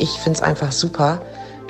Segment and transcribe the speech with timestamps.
[0.00, 1.20] ich finde es einfach super,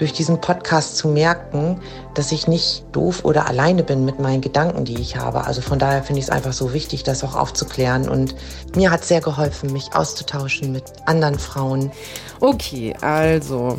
[0.01, 1.79] durch diesen Podcast zu merken,
[2.15, 5.45] dass ich nicht doof oder alleine bin mit meinen Gedanken, die ich habe.
[5.45, 8.09] Also von daher finde ich es einfach so wichtig, das auch aufzuklären.
[8.09, 8.35] Und
[8.75, 11.93] mir hat sehr geholfen, mich auszutauschen mit anderen Frauen.
[12.41, 13.77] Okay, also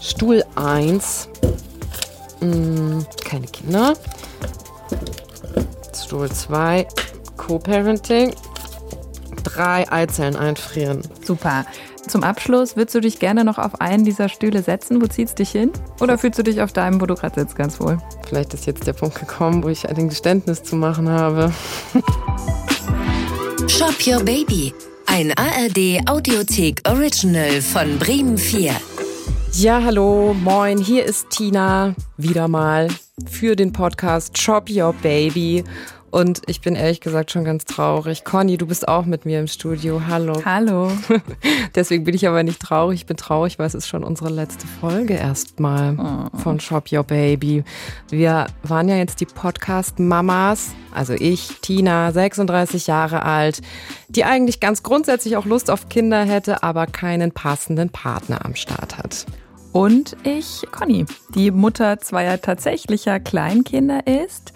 [0.00, 1.28] Stuhl 1,
[2.40, 3.92] hm, keine Kinder.
[5.94, 6.86] Stuhl 2,
[7.36, 8.34] Co-Parenting.
[9.44, 11.02] Drei Eizellen einfrieren.
[11.24, 11.66] Super.
[12.08, 15.00] Zum Abschluss, würdest du dich gerne noch auf einen dieser Stühle setzen?
[15.00, 15.70] Wo zieht's dich hin?
[16.00, 17.98] Oder fühlst du dich auf deinem, wo du gerade sitzt, ganz wohl?
[18.28, 21.52] Vielleicht ist jetzt der Punkt gekommen, wo ich ein Geständnis zu machen habe.
[23.68, 24.74] Shop Your Baby.
[25.06, 28.72] Ein ARD Audiothek Original von Bremen 4.
[29.54, 32.88] Ja, hallo, moin, hier ist Tina wieder mal
[33.30, 35.62] für den Podcast Shop Your Baby.
[36.12, 38.22] Und ich bin ehrlich gesagt schon ganz traurig.
[38.22, 40.02] Conny, du bist auch mit mir im Studio.
[40.08, 40.42] Hallo.
[40.44, 40.92] Hallo.
[41.74, 43.00] Deswegen bin ich aber nicht traurig.
[43.00, 46.36] Ich bin traurig, weil es ist schon unsere letzte Folge erstmal oh.
[46.36, 47.64] von Shop Your Baby.
[48.10, 53.62] Wir waren ja jetzt die Podcast-Mamas, also ich, Tina, 36 Jahre alt,
[54.10, 58.98] die eigentlich ganz grundsätzlich auch Lust auf Kinder hätte, aber keinen passenden Partner am Start
[58.98, 59.24] hat.
[59.72, 64.52] Und ich, Conny, die Mutter zweier tatsächlicher Kleinkinder ist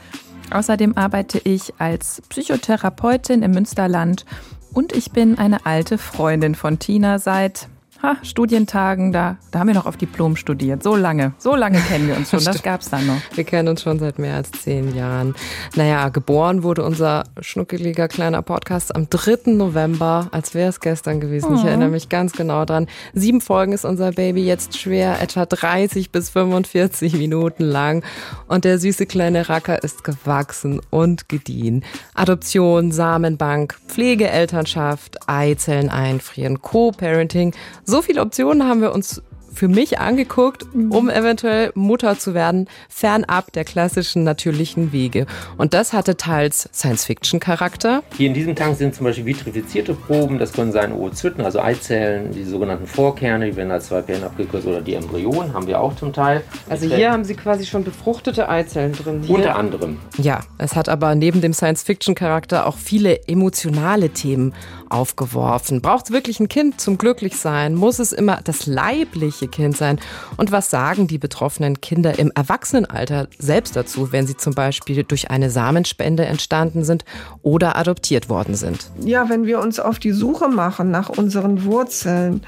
[0.50, 4.25] Außerdem arbeite ich als Psychotherapeutin im Münsterland
[4.72, 7.69] und ich bin eine alte Freundin von Tina seit
[8.02, 10.83] Ha, Studientagen, da, da haben wir noch auf Diplom studiert.
[10.83, 12.41] So lange, so lange kennen wir uns schon.
[12.47, 13.20] Das gab es dann noch.
[13.34, 15.34] Wir kennen uns schon seit mehr als zehn Jahren.
[15.75, 19.53] Naja, geboren wurde unser schnuckeliger kleiner Podcast am 3.
[19.53, 21.48] November, als wäre es gestern gewesen.
[21.53, 21.55] Oh.
[21.56, 22.86] Ich erinnere mich ganz genau dran.
[23.14, 28.05] Sieben Folgen ist unser Baby jetzt schwer, etwa 30 bis 45 Minuten lang.
[28.47, 31.84] Und der süße kleine Racker ist gewachsen und gediehen.
[32.14, 37.55] Adoption, Samenbank, Pflegeelternschaft, Eizellen einfrieren, Co-Parenting,
[37.86, 39.22] so viele Optionen haben wir uns
[39.56, 40.92] für mich angeguckt, mhm.
[40.92, 45.26] um eventuell Mutter zu werden, fernab der klassischen natürlichen Wege.
[45.56, 48.02] Und das hatte teils Science-Fiction-Charakter.
[48.16, 52.32] Hier in diesem Tank sind zum Beispiel vitrifizierte Proben, das können sein Oozyten, also Eizellen,
[52.32, 56.12] die sogenannten Vorkerne, die werden als 2PN abgekürzt, oder die Embryonen haben wir auch zum
[56.12, 56.42] Teil.
[56.69, 59.22] Also hier haben Sie quasi schon befruchtete Eizellen drin.
[59.22, 59.36] Hier.
[59.36, 59.98] Unter anderem.
[60.19, 64.52] Ja, es hat aber neben dem Science-Fiction-Charakter auch viele emotionale Themen
[64.91, 65.80] aufgeworfen.
[65.80, 67.74] Braucht es wirklich ein Kind zum Glücklichsein?
[67.74, 69.98] Muss es immer das leibliche Kind sein?
[70.36, 75.30] Und was sagen die betroffenen Kinder im Erwachsenenalter selbst dazu, wenn sie zum Beispiel durch
[75.30, 77.04] eine Samenspende entstanden sind
[77.42, 78.91] oder adoptiert worden sind?
[79.00, 82.42] Ja, wenn wir uns auf die Suche machen nach unseren Wurzeln,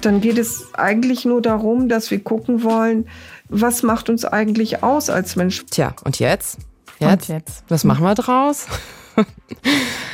[0.00, 3.08] dann geht es eigentlich nur darum, dass wir gucken wollen,
[3.48, 5.64] was macht uns eigentlich aus als Mensch.
[5.70, 6.58] Tja, und jetzt?
[6.98, 7.28] Jetzt?
[7.28, 7.64] Und jetzt?
[7.68, 8.66] Was machen wir draus?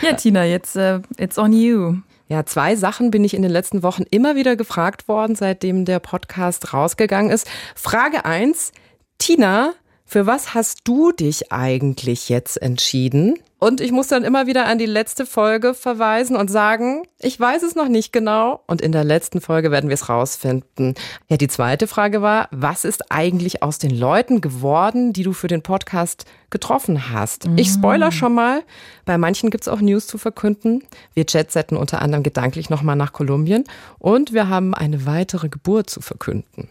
[0.03, 1.97] Ja, Tina, jetzt uh, it's on you.
[2.29, 5.99] Ja, zwei Sachen bin ich in den letzten Wochen immer wieder gefragt worden, seitdem der
[5.99, 7.49] Podcast rausgegangen ist.
[7.75, 8.73] Frage eins:
[9.19, 9.73] Tina,
[10.09, 13.35] für was hast du dich eigentlich jetzt entschieden?
[13.59, 17.63] Und ich muss dann immer wieder an die letzte Folge verweisen und sagen, ich weiß
[17.63, 18.63] es noch nicht genau.
[18.67, 20.95] Und in der letzten Folge werden wir es rausfinden.
[21.29, 25.49] Ja, die zweite Frage war, was ist eigentlich aus den Leuten geworden, die du für
[25.49, 27.47] den Podcast getroffen hast?
[27.47, 27.59] Mhm.
[27.59, 28.63] Ich spoiler schon mal.
[29.05, 30.85] Bei manchen gibt es auch News zu verkünden.
[31.13, 33.65] Wir jetsetten unter anderem gedanklich nochmal nach Kolumbien.
[33.99, 36.69] Und wir haben eine weitere Geburt zu verkünden.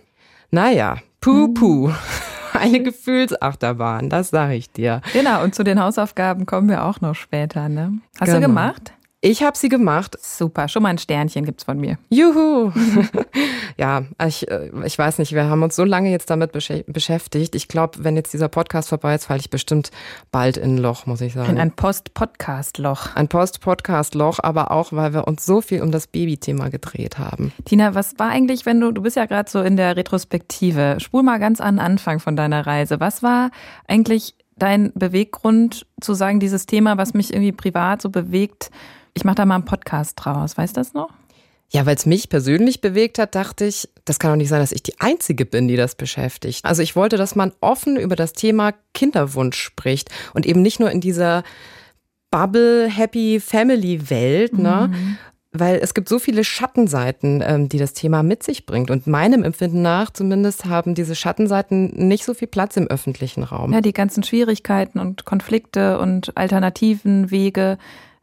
[0.52, 1.88] Naja, puh, puh.
[1.88, 1.96] Mhm.
[2.54, 5.02] eine Gefühlsachterbahn, das sage ich dir.
[5.14, 7.70] Genau, und zu den Hausaufgaben kommen wir auch noch später.
[7.70, 8.00] Ne?
[8.20, 8.40] Hast genau.
[8.40, 8.94] du gemacht?
[9.22, 10.16] Ich habe sie gemacht.
[10.22, 11.98] Super, schon mal ein Sternchen gibt's von mir.
[12.10, 12.72] Juhu.
[13.78, 17.56] ja, ich, äh, ich weiß nicht, wir haben uns so lange jetzt damit beschäftigt.
[17.56, 19.90] Ich glaube, wenn jetzt dieser Podcast vorbei ist, falle ich bestimmt
[20.32, 21.50] bald in ein Loch, muss ich sagen.
[21.50, 23.16] In ein Post-Podcast-Loch.
[23.16, 27.52] Ein Post-Podcast-Loch, aber auch, weil wir uns so viel um das Baby-Thema gedreht haben.
[27.66, 31.24] Tina, was war eigentlich, wenn du, du bist ja gerade so in der Retrospektive, spul
[31.24, 33.00] mal ganz an den Anfang von deiner Reise.
[33.00, 33.50] Was war
[33.88, 38.70] eigentlich dein Beweggrund zu sagen, dieses Thema, was mich irgendwie privat so bewegt,
[39.18, 40.58] ich mache da mal einen Podcast draus.
[40.58, 41.10] Weißt du das noch?
[41.70, 44.72] Ja, weil es mich persönlich bewegt hat, dachte ich, das kann doch nicht sein, dass
[44.72, 46.64] ich die Einzige bin, die das beschäftigt.
[46.64, 50.92] Also ich wollte, dass man offen über das Thema Kinderwunsch spricht und eben nicht nur
[50.92, 51.44] in dieser
[52.32, 54.90] Bubble Happy Family Welt, ne?
[54.92, 55.18] Mhm.
[55.54, 58.92] Weil es gibt so viele Schattenseiten, ähm, die das Thema mit sich bringt.
[58.92, 63.74] Und meinem Empfinden nach zumindest haben diese Schattenseiten nicht so viel Platz im öffentlichen Raum.
[63.74, 67.78] Ja, die ganzen Schwierigkeiten und Konflikte und alternativen Wege,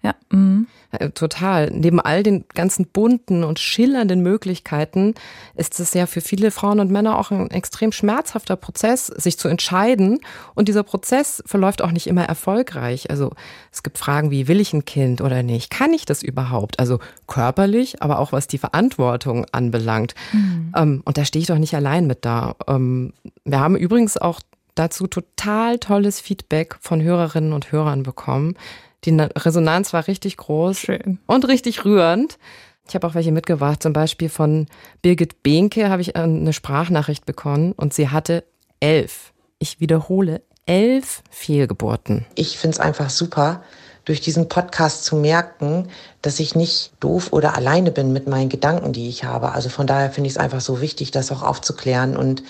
[0.05, 0.15] Ja.
[0.31, 0.67] Mhm.
[1.15, 1.71] Total.
[1.73, 5.15] Neben all den ganzen bunten und schillernden Möglichkeiten
[5.57, 9.49] ist es ja für viele Frauen und Männer auch ein extrem schmerzhafter Prozess, sich zu
[9.49, 10.21] entscheiden.
[10.55, 13.11] Und dieser Prozess verläuft auch nicht immer erfolgreich.
[13.11, 13.33] Also
[13.73, 15.71] es gibt Fragen wie, will ich ein Kind oder nicht?
[15.71, 16.79] Kann ich das überhaupt?
[16.79, 20.15] Also körperlich, aber auch was die Verantwortung anbelangt.
[20.33, 20.73] Mhm.
[20.77, 22.55] Ähm, und da stehe ich doch nicht allein mit da.
[22.69, 23.15] Ähm,
[23.45, 24.41] wir haben übrigens auch
[24.75, 28.55] dazu total tolles Feedback von Hörerinnen und Hörern bekommen.
[29.05, 31.19] Die Resonanz war richtig groß Schön.
[31.27, 32.39] und richtig rührend.
[32.89, 33.83] Ich habe auch welche mitgebracht.
[33.83, 34.67] Zum Beispiel von
[35.03, 38.45] Birgit Behnke habe ich eine Sprachnachricht bekommen und sie hatte
[38.81, 39.33] elf.
[39.59, 42.27] Ich wiederhole, elf Fehlgeburten.
[42.35, 43.63] Ich finde es einfach super,
[44.05, 45.89] durch diesen Podcast zu merken,
[46.21, 49.53] dass ich nicht doof oder alleine bin mit meinen Gedanken, die ich habe.
[49.53, 52.17] Also von daher finde ich es einfach so wichtig, das auch aufzuklären.
[52.17, 52.43] Und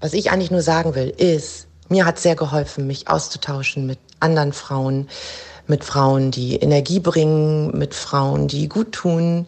[0.00, 4.52] was ich eigentlich nur sagen will, ist, mir hat sehr geholfen, mich auszutauschen mit anderen
[4.52, 5.08] Frauen,
[5.68, 9.46] mit Frauen, die Energie bringen, mit Frauen, die gut tun.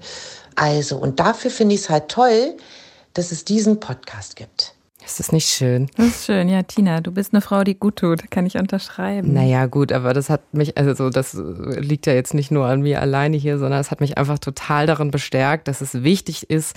[0.55, 2.57] Also, und dafür finde ich es halt toll,
[3.15, 4.75] dass es diesen Podcast gibt.
[5.05, 5.91] Ist das nicht schön?
[5.97, 7.01] Das ist schön, ja, Tina.
[7.01, 9.33] Du bist eine Frau, die gut tut, kann ich unterschreiben.
[9.33, 13.01] Naja, gut, aber das hat mich, also das liegt ja jetzt nicht nur an mir
[13.01, 16.77] alleine hier, sondern es hat mich einfach total darin bestärkt, dass es wichtig ist,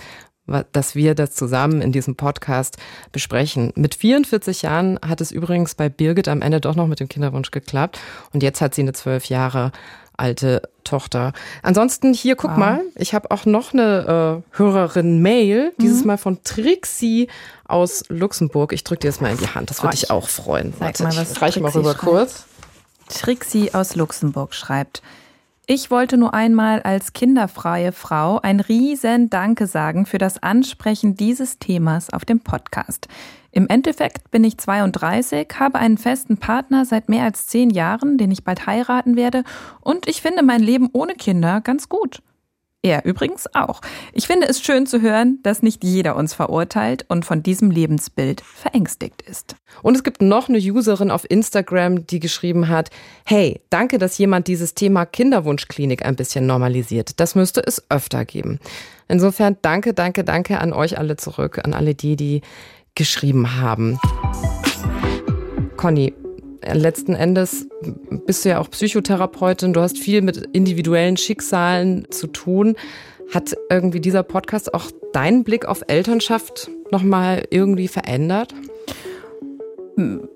[0.72, 2.78] dass wir das zusammen in diesem Podcast
[3.12, 3.72] besprechen.
[3.76, 7.52] Mit 44 Jahren hat es übrigens bei Birgit am Ende doch noch mit dem Kinderwunsch
[7.52, 8.00] geklappt
[8.34, 9.72] und jetzt hat sie eine zwölf Jahre
[10.18, 11.34] alte Tochter.
[11.62, 12.58] Ansonsten hier, guck wow.
[12.58, 16.08] mal, ich habe auch noch eine äh, Hörerin-Mail, dieses mhm.
[16.08, 17.30] Mal von Trixie
[17.66, 18.74] aus Luxemburg.
[18.74, 20.74] Ich drücke dir das mal in die Hand, das würde oh, dich auch freuen.
[20.80, 22.04] Warte, mal, was ich reiche mal rüber schreibt.
[22.04, 22.46] kurz.
[23.10, 25.02] Trixie aus Luxemburg schreibt,
[25.66, 31.58] ich wollte nur einmal als kinderfreie Frau ein riesen Danke sagen für das Ansprechen dieses
[31.58, 33.08] Themas auf dem Podcast.
[33.52, 38.32] Im Endeffekt bin ich 32, habe einen festen Partner seit mehr als zehn Jahren, den
[38.32, 39.44] ich bald heiraten werde,
[39.80, 42.22] und ich finde mein Leben ohne Kinder ganz gut.
[42.86, 43.80] Er übrigens auch.
[44.12, 48.42] Ich finde es schön zu hören, dass nicht jeder uns verurteilt und von diesem Lebensbild
[48.42, 49.56] verängstigt ist.
[49.82, 52.90] Und es gibt noch eine Userin auf Instagram, die geschrieben hat,
[53.26, 57.22] hey, danke, dass jemand dieses Thema Kinderwunschklinik ein bisschen normalisiert.
[57.22, 58.60] Das müsste es öfter geben.
[59.08, 62.42] Insofern danke, danke, danke an euch alle zurück, an alle die, die
[62.96, 63.98] geschrieben haben.
[65.78, 66.14] Conny,
[66.72, 67.68] letzten Endes
[68.26, 72.76] bist du ja auch Psychotherapeutin, du hast viel mit individuellen Schicksalen zu tun.
[73.34, 78.54] Hat irgendwie dieser Podcast auch deinen Blick auf Elternschaft nochmal irgendwie verändert?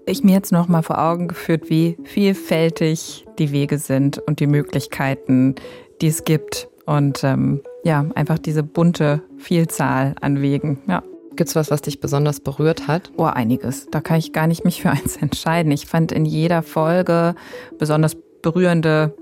[0.05, 5.55] Ich mir jetzt nochmal vor Augen geführt, wie vielfältig die Wege sind und die Möglichkeiten,
[6.01, 6.69] die es gibt.
[6.85, 10.79] Und ähm, ja, einfach diese bunte Vielzahl an Wegen.
[10.87, 11.03] Ja.
[11.37, 13.11] Gibt es was, was dich besonders berührt hat?
[13.15, 13.87] Oh, einiges.
[13.91, 15.71] Da kann ich gar nicht mich für eins entscheiden.
[15.71, 17.35] Ich fand in jeder Folge
[17.77, 19.15] besonders berührende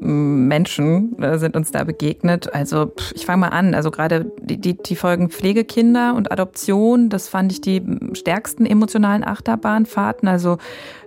[0.00, 2.52] mm, Menschen äh, sind uns da begegnet.
[2.54, 3.74] Also ich fange mal an.
[3.74, 7.82] Also gerade die, die, die Folgen Pflegekinder und Adoption, das fand ich die
[8.14, 10.28] stärksten emotionalen Achterbahnfahrten.
[10.28, 10.58] Also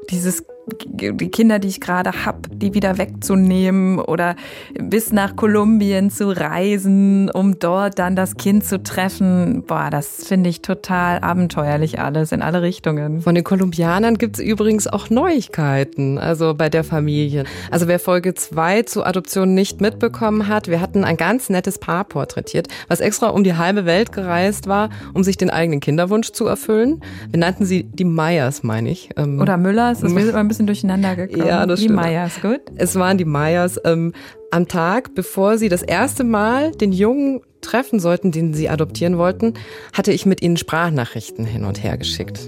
[0.10, 4.36] dieses die Kinder, die ich gerade habe, die wieder wegzunehmen oder
[4.80, 9.64] bis nach Kolumbien zu reisen, um dort dann das Kind zu treffen.
[9.66, 13.22] Boah, das finde ich total abenteuerlich alles in alle Richtungen.
[13.22, 17.46] Von den Kolumbianern gibt es übrigens auch Neuigkeiten, also bei der Familie.
[17.72, 22.04] Also wer Folge 2 zur Adoption nicht mitbekommen hat, wir hatten ein ganz nettes Paar
[22.04, 26.46] porträtiert, was extra um die halbe Welt gereist war, um sich den eigenen Kinderwunsch zu
[26.46, 27.02] erfüllen.
[27.30, 29.10] Wir nannten sie die Meyers, meine ich.
[29.18, 31.48] Ähm, oder Müllers, das ist ein bisschen durcheinander gekommen.
[31.48, 32.02] Ja, das die stimmt.
[32.02, 32.62] Meyers, gut.
[32.76, 33.80] Es waren die Meyers.
[33.86, 34.14] Ähm,
[34.52, 39.54] am Tag, bevor sie das erste Mal den Jungen treffen sollten, den sie adoptieren wollten,
[39.94, 42.48] hatte ich mit ihnen Sprachnachrichten hin und her geschickt.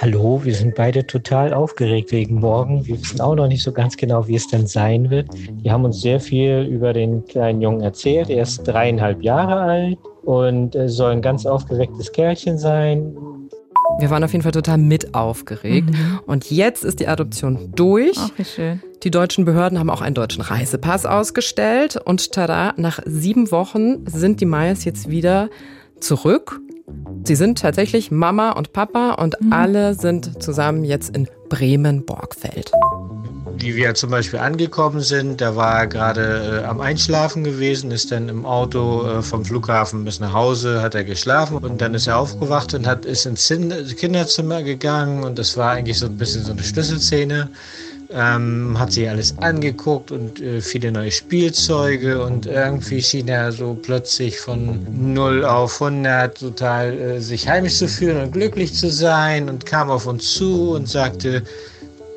[0.00, 2.86] Hallo, wir sind beide total aufgeregt wegen morgen.
[2.86, 5.28] Wir wissen auch noch nicht so ganz genau, wie es denn sein wird.
[5.34, 8.30] Die haben uns sehr viel über den kleinen Jungen erzählt.
[8.30, 13.14] Er ist dreieinhalb Jahre alt und soll ein ganz aufgewecktes Kerlchen sein.
[13.98, 15.90] Wir waren auf jeden Fall total mit aufgeregt.
[15.90, 16.20] Mhm.
[16.26, 18.16] Und jetzt ist die Adoption durch.
[18.18, 18.82] Ach, wie schön.
[19.02, 21.96] Die deutschen Behörden haben auch einen deutschen Reisepass ausgestellt.
[21.96, 25.50] Und tada, nach sieben Wochen sind die Mayas jetzt wieder
[26.00, 26.60] zurück.
[27.24, 29.52] Sie sind tatsächlich Mama und Papa und mhm.
[29.52, 32.72] alle sind zusammen jetzt in Bremen-Borgfeld
[33.58, 38.10] wie wir zum Beispiel angekommen sind, da war er gerade äh, am Einschlafen gewesen, ist
[38.10, 42.06] dann im Auto äh, vom Flughafen bis nach Hause, hat er geschlafen und dann ist
[42.06, 43.48] er aufgewacht und hat, ist ins
[43.96, 47.48] Kinderzimmer gegangen und das war eigentlich so ein bisschen so eine Schlüsselszene.
[48.14, 53.74] Ähm, hat sich alles angeguckt und äh, viele neue Spielzeuge und irgendwie schien er so
[53.80, 59.48] plötzlich von 0 auf 100 total äh, sich heimisch zu fühlen und glücklich zu sein
[59.48, 61.42] und kam auf uns zu und sagte,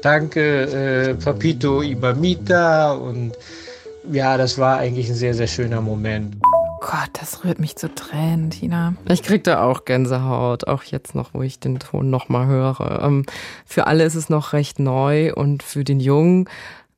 [0.05, 3.33] danke äh, Papito Ibamita und
[4.11, 6.37] ja, das war eigentlich ein sehr, sehr schöner Moment.
[6.79, 8.93] Gott, das rührt mich zu Tränen, Tina.
[9.09, 13.01] Ich krieg da auch Gänsehaut, auch jetzt noch, wo ich den Ton nochmal höre.
[13.01, 13.25] Ähm,
[13.65, 16.47] für alle ist es noch recht neu und für den Jungen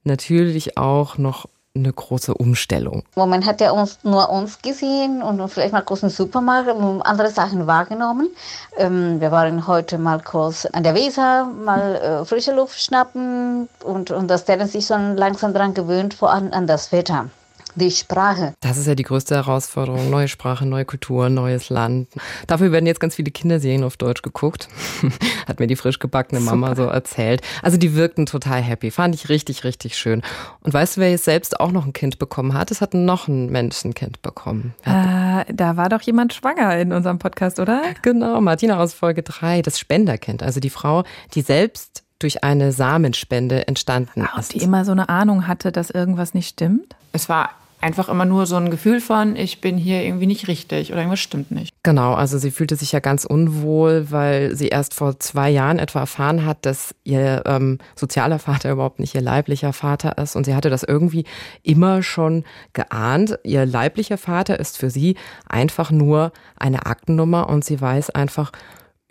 [0.04, 3.04] natürlich auch noch eine große Umstellung.
[3.16, 7.30] Man hat ja uns nur uns gesehen und vielleicht mal kurz im Supermarkt und andere
[7.30, 8.30] Sachen wahrgenommen.
[8.78, 14.12] Ähm, wir waren heute mal kurz an der Weser, mal äh, frische Luft schnappen und,
[14.12, 17.30] und dass der sich schon langsam daran gewöhnt, vor allem an das Wetter
[17.78, 18.54] die Sprache.
[18.60, 20.10] Das ist ja die größte Herausforderung.
[20.10, 22.10] Neue Sprache, neue Kultur, neues Land.
[22.48, 24.68] Dafür werden jetzt ganz viele Kinderserien auf Deutsch geguckt.
[25.48, 26.84] Hat mir die frisch gebackene Mama Super.
[26.84, 27.42] so erzählt.
[27.62, 28.92] Also die wirkten total happy.
[28.92, 30.22] Fand ich richtig, richtig schön.
[30.62, 32.72] Und weißt du, wer jetzt selbst auch noch ein Kind bekommen hat?
[32.72, 34.74] Es hat noch ein Mensch ein Kind bekommen.
[34.84, 37.82] Äh, da war doch jemand schwanger in unserem Podcast, oder?
[38.02, 40.44] Genau, Martina aus Folge 3, das Spenderkind.
[40.44, 41.04] Also die Frau,
[41.34, 44.54] die selbst durch eine Samenspende entstanden ist.
[44.54, 46.96] Und die immer so eine Ahnung hatte, dass irgendwas nicht stimmt?
[47.12, 50.92] Es war einfach immer nur so ein Gefühl von, ich bin hier irgendwie nicht richtig
[50.92, 51.74] oder irgendwas stimmt nicht.
[51.84, 56.00] Genau, also sie fühlte sich ja ganz unwohl, weil sie erst vor zwei Jahren etwa
[56.00, 60.36] erfahren hat, dass ihr ähm, sozialer Vater überhaupt nicht ihr leiblicher Vater ist.
[60.36, 61.26] Und sie hatte das irgendwie
[61.62, 62.44] immer schon
[62.74, 63.38] geahnt.
[63.44, 65.16] Ihr leiblicher Vater ist für sie
[65.48, 68.52] einfach nur eine Aktennummer und sie weiß einfach,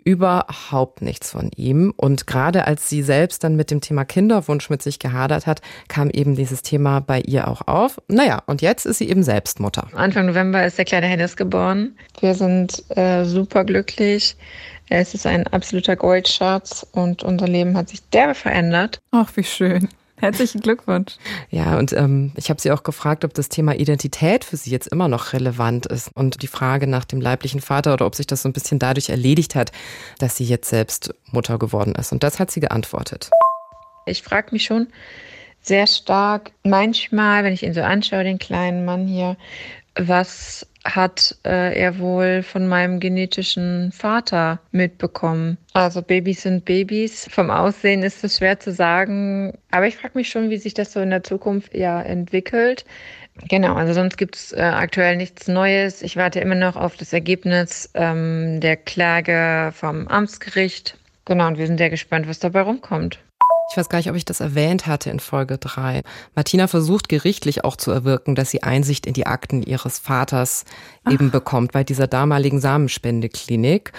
[0.07, 1.93] überhaupt nichts von ihm.
[1.97, 5.59] Und gerade als sie selbst dann mit dem Thema Kinderwunsch mit sich gehadert hat,
[5.89, 8.01] kam eben dieses Thema bei ihr auch auf.
[8.07, 9.85] Naja, und jetzt ist sie eben selbst Mutter.
[9.93, 11.97] Anfang November ist der kleine Hennis geboren.
[12.21, 14.37] Wir sind äh, super glücklich.
[14.87, 19.01] Es ist ein absoluter Goldschatz und unser Leben hat sich derbe verändert.
[19.11, 19.89] Ach, wie schön.
[20.19, 21.17] Herzlichen Glückwunsch.
[21.51, 24.87] Ja, und ähm, ich habe sie auch gefragt, ob das Thema Identität für sie jetzt
[24.87, 28.41] immer noch relevant ist und die Frage nach dem leiblichen Vater oder ob sich das
[28.41, 29.71] so ein bisschen dadurch erledigt hat,
[30.17, 32.11] dass sie jetzt selbst Mutter geworden ist.
[32.11, 33.29] Und das hat sie geantwortet.
[34.07, 34.87] Ich frage mich schon
[35.61, 39.37] sehr stark, manchmal, wenn ich ihn so anschaue, den kleinen Mann hier,
[39.97, 45.57] was hat äh, er wohl von meinem genetischen Vater mitbekommen.
[45.73, 47.27] Also Babys sind Babys.
[47.29, 49.57] Vom Aussehen ist es schwer zu sagen.
[49.71, 52.85] Aber ich frage mich schon, wie sich das so in der Zukunft ja entwickelt.
[53.49, 56.01] Genau, also sonst gibt es äh, aktuell nichts Neues.
[56.01, 60.97] Ich warte immer noch auf das Ergebnis ähm, der Klage vom Amtsgericht.
[61.25, 63.19] Genau, und wir sind sehr gespannt, was dabei rumkommt.
[63.69, 66.03] Ich weiß gar nicht, ob ich das erwähnt hatte in Folge 3.
[66.35, 70.63] Martina versucht gerichtlich auch zu erwirken, dass sie Einsicht in die Akten ihres Vaters
[71.03, 71.11] Ach.
[71.11, 73.91] eben bekommt bei dieser damaligen Samenspendeklinik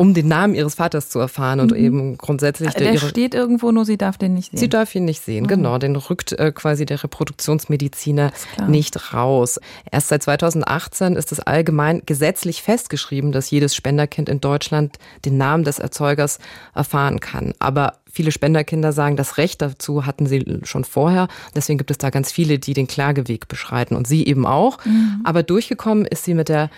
[0.00, 1.76] um den Namen ihres Vaters zu erfahren und mhm.
[1.76, 2.72] eben grundsätzlich.
[2.74, 4.60] Der, der steht irgendwo, nur sie darf den nicht sehen.
[4.60, 5.48] Sie darf ihn nicht sehen, mhm.
[5.48, 5.78] genau.
[5.78, 8.30] Den rückt äh, quasi der Reproduktionsmediziner
[8.68, 9.58] nicht raus.
[9.90, 15.64] Erst seit 2018 ist es allgemein gesetzlich festgeschrieben, dass jedes Spenderkind in Deutschland den Namen
[15.64, 16.38] des Erzeugers
[16.76, 17.52] erfahren kann.
[17.58, 21.28] Aber Viele Spenderkinder sagen, das Recht dazu hatten sie schon vorher.
[21.54, 24.84] Deswegen gibt es da ganz viele, die den Klageweg beschreiten und sie eben auch.
[24.84, 25.20] Mhm.
[25.22, 26.68] Aber durchgekommen ist sie mit der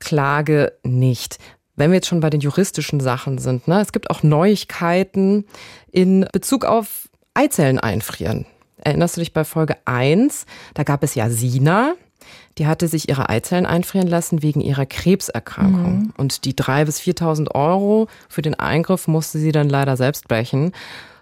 [0.00, 1.38] Klage nicht.
[1.76, 5.44] Wenn wir jetzt schon bei den juristischen Sachen sind, ne, es gibt auch Neuigkeiten
[5.92, 8.44] in Bezug auf Eizellen einfrieren.
[8.78, 10.46] Erinnerst du dich bei Folge 1?
[10.74, 11.94] Da gab es ja Sina,
[12.58, 15.98] die hatte sich ihre Eizellen einfrieren lassen wegen ihrer Krebserkrankung.
[15.98, 16.12] Mhm.
[16.16, 20.72] Und die drei bis 4.000 Euro für den Eingriff musste sie dann leider selbst brechen.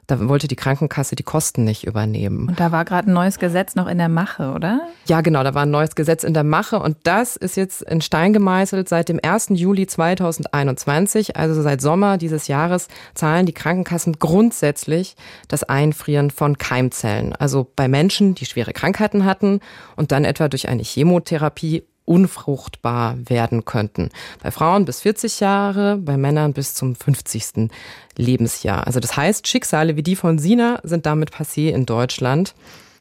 [0.07, 2.49] Da wollte die Krankenkasse die Kosten nicht übernehmen.
[2.49, 4.81] Und da war gerade ein neues Gesetz noch in der Mache, oder?
[5.07, 8.01] Ja, genau, da war ein neues Gesetz in der Mache und das ist jetzt in
[8.01, 8.89] Stein gemeißelt.
[8.89, 9.49] Seit dem 1.
[9.51, 15.17] Juli 2021, also seit Sommer dieses Jahres, zahlen die Krankenkassen grundsätzlich
[15.49, 17.35] das Einfrieren von Keimzellen.
[17.35, 19.61] Also bei Menschen, die schwere Krankheiten hatten
[19.97, 24.11] und dann etwa durch eine Chemotherapie unfruchtbar werden könnten.
[24.43, 27.71] Bei Frauen bis 40 Jahre, bei Männern bis zum 50.
[28.17, 28.87] Lebensjahr.
[28.87, 32.55] Also das heißt, Schicksale wie die von Sina sind damit passé in Deutschland.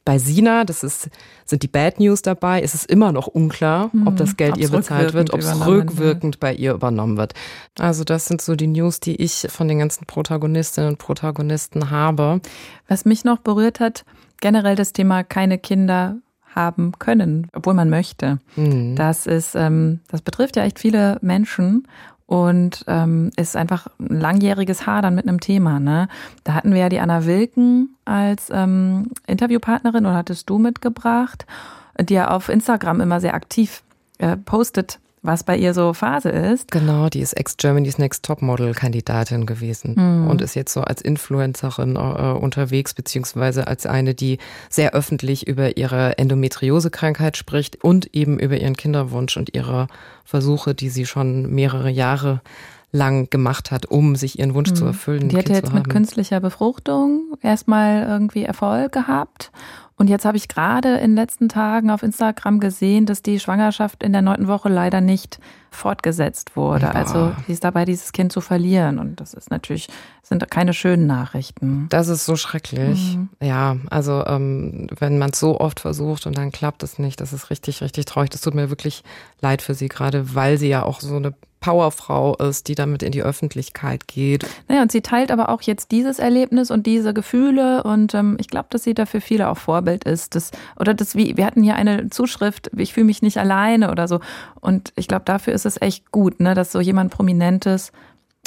[0.06, 1.10] Bei Sina, das ist,
[1.44, 4.68] sind die Bad News dabei, ist es immer noch unklar, ob das hm, Geld ihr
[4.68, 7.34] bezahlt wird, ob es rückwirkend bei ihr übernommen wird.
[7.76, 12.40] Also das sind so die News, die ich von den ganzen Protagonistinnen und Protagonisten habe.
[12.86, 14.04] Was mich noch berührt hat,
[14.40, 16.18] generell das Thema keine Kinder
[16.56, 18.38] haben können, obwohl man möchte.
[18.56, 18.96] Mhm.
[18.96, 21.86] Das ist, ähm, das betrifft ja echt viele Menschen
[22.26, 25.78] und ähm, ist einfach ein langjähriges Hadern mit einem Thema.
[25.78, 26.08] Ne?
[26.42, 31.46] Da hatten wir ja die Anna Wilken als ähm, Interviewpartnerin oder hattest du mitgebracht,
[32.00, 33.84] die ja auf Instagram immer sehr aktiv
[34.18, 36.70] äh, postet, was bei ihr so Phase ist.
[36.70, 40.28] Genau, die ist Ex-Germany's Next Topmodel-Kandidatin gewesen mhm.
[40.28, 44.38] und ist jetzt so als Influencerin äh, unterwegs, beziehungsweise als eine, die
[44.70, 49.88] sehr öffentlich über ihre Endometriose-Krankheit spricht und eben über ihren Kinderwunsch und ihre
[50.24, 52.40] Versuche, die sie schon mehrere Jahre
[52.92, 54.76] lang gemacht hat, um sich ihren Wunsch mhm.
[54.76, 55.28] zu erfüllen.
[55.28, 59.50] Die hat jetzt mit künstlicher Befruchtung erstmal irgendwie Erfolg gehabt
[59.98, 64.02] und jetzt habe ich gerade in den letzten Tagen auf Instagram gesehen, dass die Schwangerschaft
[64.02, 65.38] in der neunten Woche leider nicht
[65.70, 66.84] fortgesetzt wurde.
[66.84, 66.90] Ja.
[66.90, 68.98] Also sie ist dabei, dieses Kind zu verlieren.
[68.98, 69.88] Und das ist natürlich,
[70.22, 71.86] sind keine schönen Nachrichten.
[71.88, 73.16] Das ist so schrecklich.
[73.16, 73.30] Mhm.
[73.40, 77.32] Ja, also ähm, wenn man es so oft versucht und dann klappt es nicht, das
[77.32, 78.28] ist richtig, richtig traurig.
[78.28, 79.02] Das tut mir wirklich
[79.40, 83.12] leid für sie, gerade weil sie ja auch so eine Powerfrau ist, die damit in
[83.12, 84.46] die Öffentlichkeit geht.
[84.68, 88.48] Naja, und sie teilt aber auch jetzt dieses Erlebnis und diese Gefühle und ähm, ich
[88.48, 90.34] glaube, dass sie da für viele auch Vorbild ist.
[90.34, 94.08] Das, oder das, wie, wir hatten hier eine Zuschrift, ich fühle mich nicht alleine oder
[94.08, 94.20] so.
[94.60, 97.92] Und ich glaube, dafür ist es echt gut, ne, dass so jemand Prominentes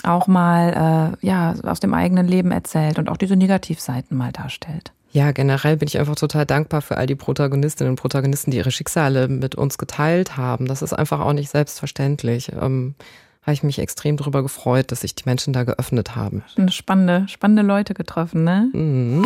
[0.04, 4.94] auch mal äh, ja, aus dem eigenen Leben erzählt und auch diese Negativseiten mal darstellt.
[5.12, 8.72] Ja, generell bin ich einfach total dankbar für all die Protagonistinnen und Protagonisten, die ihre
[8.72, 10.68] Schicksale mit uns geteilt haben.
[10.68, 12.52] Das ist einfach auch nicht selbstverständlich.
[12.52, 12.96] Ähm,
[13.42, 16.44] habe ich mich extrem darüber gefreut, dass sich die Menschen da geöffnet haben.
[16.70, 18.70] Spannende, spannende Leute getroffen, ne?
[18.74, 19.26] Mhm.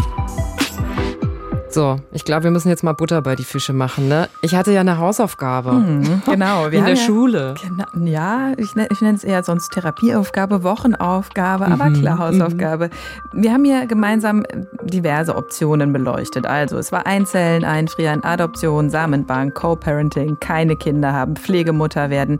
[1.74, 4.08] So, ich glaube, wir müssen jetzt mal Butter bei die Fische machen.
[4.08, 4.30] Ne?
[4.42, 5.72] Ich hatte ja eine Hausaufgabe.
[5.72, 6.70] Mhm, genau.
[6.70, 7.56] Wir in der ja, Schule.
[7.62, 12.92] Genau, ja, ich, ich nenne es eher sonst Therapieaufgabe, Wochenaufgabe, aber mhm, klar Hausaufgabe.
[13.34, 13.44] Mhm.
[13.44, 14.44] Wir haben ja gemeinsam
[14.84, 16.46] diverse Optionen beleuchtet.
[16.46, 22.38] Also es war Einzellen, Einfrieren, Adoption, Samenbank, Co-Parenting, keine Kinder haben, Pflegemutter werden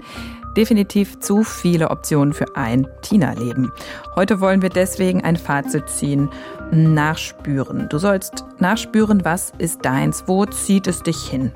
[0.56, 3.72] definitiv zu viele Optionen für ein Tina-Leben.
[4.16, 6.30] Heute wollen wir deswegen ein Fazit ziehen.
[6.74, 7.88] Nachspüren.
[7.90, 11.52] Du sollst nachspüren, was ist deins, wo zieht es dich hin.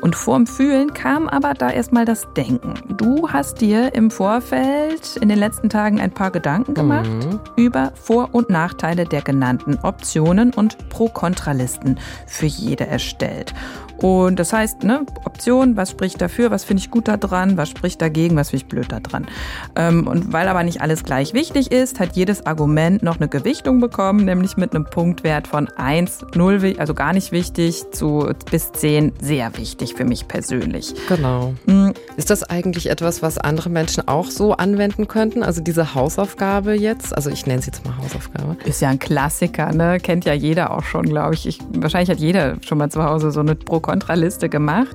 [0.00, 2.74] Und vorm Fühlen kam aber da erstmal das Denken.
[2.96, 7.40] Du hast dir im Vorfeld in den letzten Tagen ein paar Gedanken gemacht mhm.
[7.56, 13.52] über Vor- und Nachteile der genannten Optionen und Pro-Kontralisten für jede erstellt.
[14.02, 18.00] Und das heißt, ne, Option, was spricht dafür, was finde ich gut daran, was spricht
[18.00, 19.26] dagegen, was finde ich blöd daran.
[19.76, 23.80] Ähm, und weil aber nicht alles gleich wichtig ist, hat jedes Argument noch eine Gewichtung
[23.80, 29.12] bekommen, nämlich mit einem Punktwert von 1, 0, also gar nicht wichtig, zu bis 10
[29.20, 30.94] sehr wichtig für mich persönlich.
[31.08, 31.54] Genau.
[31.66, 31.92] Mhm.
[32.16, 35.42] Ist das eigentlich etwas, was andere Menschen auch so anwenden könnten?
[35.42, 38.56] Also diese Hausaufgabe jetzt, also ich nenne es jetzt mal Hausaufgabe.
[38.64, 39.98] Ist ja ein Klassiker, ne?
[40.00, 41.46] Kennt ja jeder auch schon, glaube ich.
[41.46, 41.58] ich.
[41.74, 44.94] Wahrscheinlich hat jeder schon mal zu Hause so eine Pro Kontraliste gemacht.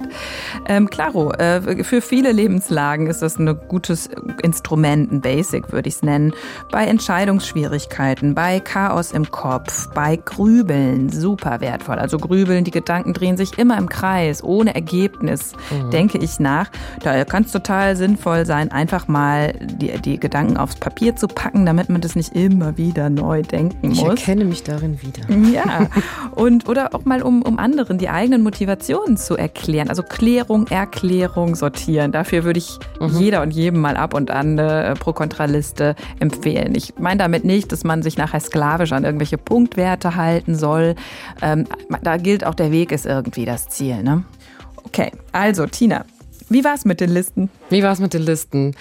[0.70, 4.10] Ähm, klaro, äh, für viele Lebenslagen ist das ein gutes
[4.42, 6.32] Instrument, ein Basic würde ich es nennen.
[6.72, 11.96] Bei Entscheidungsschwierigkeiten, bei Chaos im Kopf, bei Grübeln, super wertvoll.
[11.96, 15.92] Also Grübeln, die Gedanken drehen sich immer im Kreis, ohne Ergebnis, mhm.
[15.92, 16.72] denke ich nach.
[17.04, 21.66] Da kann es total sinnvoll sein, einfach mal die, die Gedanken aufs Papier zu packen,
[21.66, 23.98] damit man das nicht immer wieder neu denken muss.
[23.98, 25.26] Ich erkenne mich darin wieder.
[25.52, 25.90] Ja,
[26.36, 29.90] und oder auch mal um, um anderen die eigenen Motivationen Situationen zu erklären.
[29.90, 32.12] Also Klärung, Erklärung, sortieren.
[32.12, 33.18] Dafür würde ich mhm.
[33.20, 36.76] jeder und jedem mal ab und an eine Pro-Kontra-Liste empfehlen.
[36.76, 40.96] Ich meine damit nicht, dass man sich nachher sklavisch an irgendwelche Punktwerte halten soll.
[41.42, 41.66] Ähm,
[42.04, 44.04] da gilt auch, der Weg ist irgendwie das Ziel.
[44.04, 44.24] Ne?
[44.84, 46.06] Okay, also Tina,
[46.50, 47.50] wie war es mit den Listen?
[47.70, 48.76] Wie war es mit den Listen?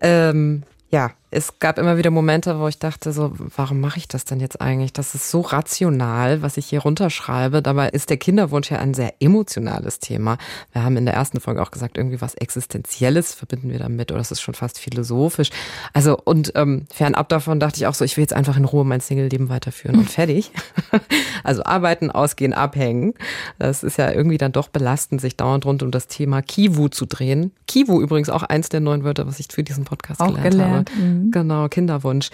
[0.00, 4.24] Ähm, ja, es gab immer wieder Momente, wo ich dachte, so, warum mache ich das
[4.24, 4.92] denn jetzt eigentlich?
[4.92, 7.62] Das ist so rational, was ich hier runterschreibe.
[7.62, 10.38] Dabei ist der Kinderwunsch ja ein sehr emotionales Thema.
[10.72, 14.20] Wir haben in der ersten Folge auch gesagt, irgendwie was Existenzielles verbinden wir damit oder
[14.20, 15.50] es ist schon fast philosophisch.
[15.92, 18.84] Also, und ähm, fernab davon dachte ich auch so, ich will jetzt einfach in Ruhe
[18.84, 20.50] mein Single-Leben weiterführen und fertig.
[21.44, 23.14] also arbeiten, ausgehen, abhängen.
[23.60, 27.06] Das ist ja irgendwie dann doch belastend, sich dauernd rund um das Thema Kivu zu
[27.06, 27.52] drehen.
[27.68, 30.90] Kivu übrigens auch eins der neuen Wörter, was ich für diesen Podcast auch gelernt, gelernt.
[30.90, 31.00] habe.
[31.00, 31.19] Mhm.
[31.26, 31.30] Mhm.
[31.30, 32.30] Genau, Kinderwunsch.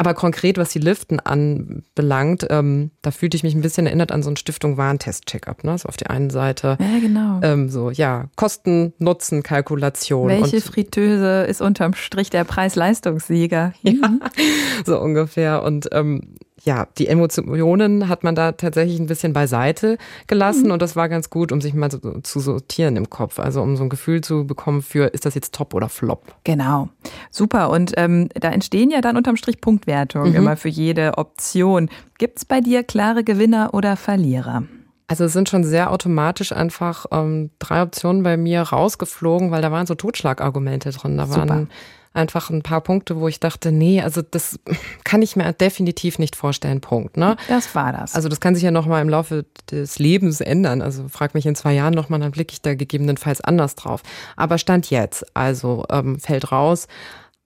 [0.00, 4.22] Aber konkret, was die Liften anbelangt, ähm, da fühlte ich mich ein bisschen erinnert an
[4.22, 5.62] so ein Stiftung Warentest-Checkup.
[5.62, 5.76] Ne?
[5.76, 6.78] So auf der einen Seite.
[6.80, 7.40] Ja, genau.
[7.42, 10.28] Ähm, so, ja, Kosten, Nutzen, Kalkulation.
[10.28, 13.74] Welche und, Fritteuse ist unterm Strich der Preis-Leistungssieger?
[13.82, 14.18] Ja,
[14.86, 15.62] so ungefähr.
[15.62, 20.72] Und ähm, ja, die Emotionen hat man da tatsächlich ein bisschen beiseite gelassen mhm.
[20.72, 23.76] und das war ganz gut, um sich mal so, zu sortieren im Kopf, also um
[23.76, 26.34] so ein Gefühl zu bekommen für, ist das jetzt top oder flop?
[26.44, 26.88] Genau,
[27.30, 27.70] super.
[27.70, 30.36] Und ähm, da entstehen ja dann unterm Strich Punktwertungen mhm.
[30.36, 31.88] immer für jede Option.
[32.18, 34.64] Gibt es bei dir klare Gewinner oder Verlierer?
[35.10, 39.72] Also es sind schon sehr automatisch einfach ähm, drei Optionen bei mir rausgeflogen, weil da
[39.72, 41.16] waren so Totschlagargumente drin.
[41.16, 41.66] Da Super.
[42.12, 44.58] Einfach ein paar Punkte, wo ich dachte, nee, also das
[45.04, 47.16] kann ich mir definitiv nicht vorstellen, Punkt.
[47.16, 47.36] Ne?
[47.48, 48.14] Das war das.
[48.14, 50.82] Also das kann sich ja nochmal im Laufe des Lebens ändern.
[50.82, 54.02] Also frag mich in zwei Jahren nochmal, dann blicke ich da gegebenenfalls anders drauf.
[54.36, 56.88] Aber Stand jetzt, also ähm, fällt raus,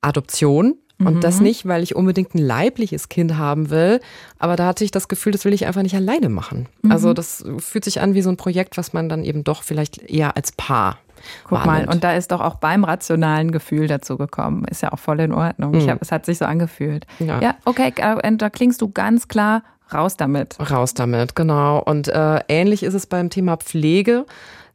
[0.00, 1.20] Adoption, und mhm.
[1.20, 4.00] das nicht, weil ich unbedingt ein leibliches Kind haben will,
[4.38, 6.68] aber da hatte ich das Gefühl, das will ich einfach nicht alleine machen.
[6.82, 6.92] Mhm.
[6.92, 9.98] Also das fühlt sich an wie so ein Projekt, was man dann eben doch vielleicht
[9.98, 10.98] eher als Paar
[11.48, 14.64] Guck mal, und da ist doch auch beim rationalen Gefühl dazu gekommen.
[14.64, 15.74] Ist ja auch voll in Ordnung.
[15.74, 15.90] Ich Mhm.
[15.90, 17.06] hab, es hat sich so angefühlt.
[17.18, 17.40] Ja.
[17.40, 20.56] ja okay, da klingst du ganz klar raus damit.
[20.70, 21.78] Raus damit, genau.
[21.82, 24.26] Und äh, ähnlich ist es beim Thema Pflege.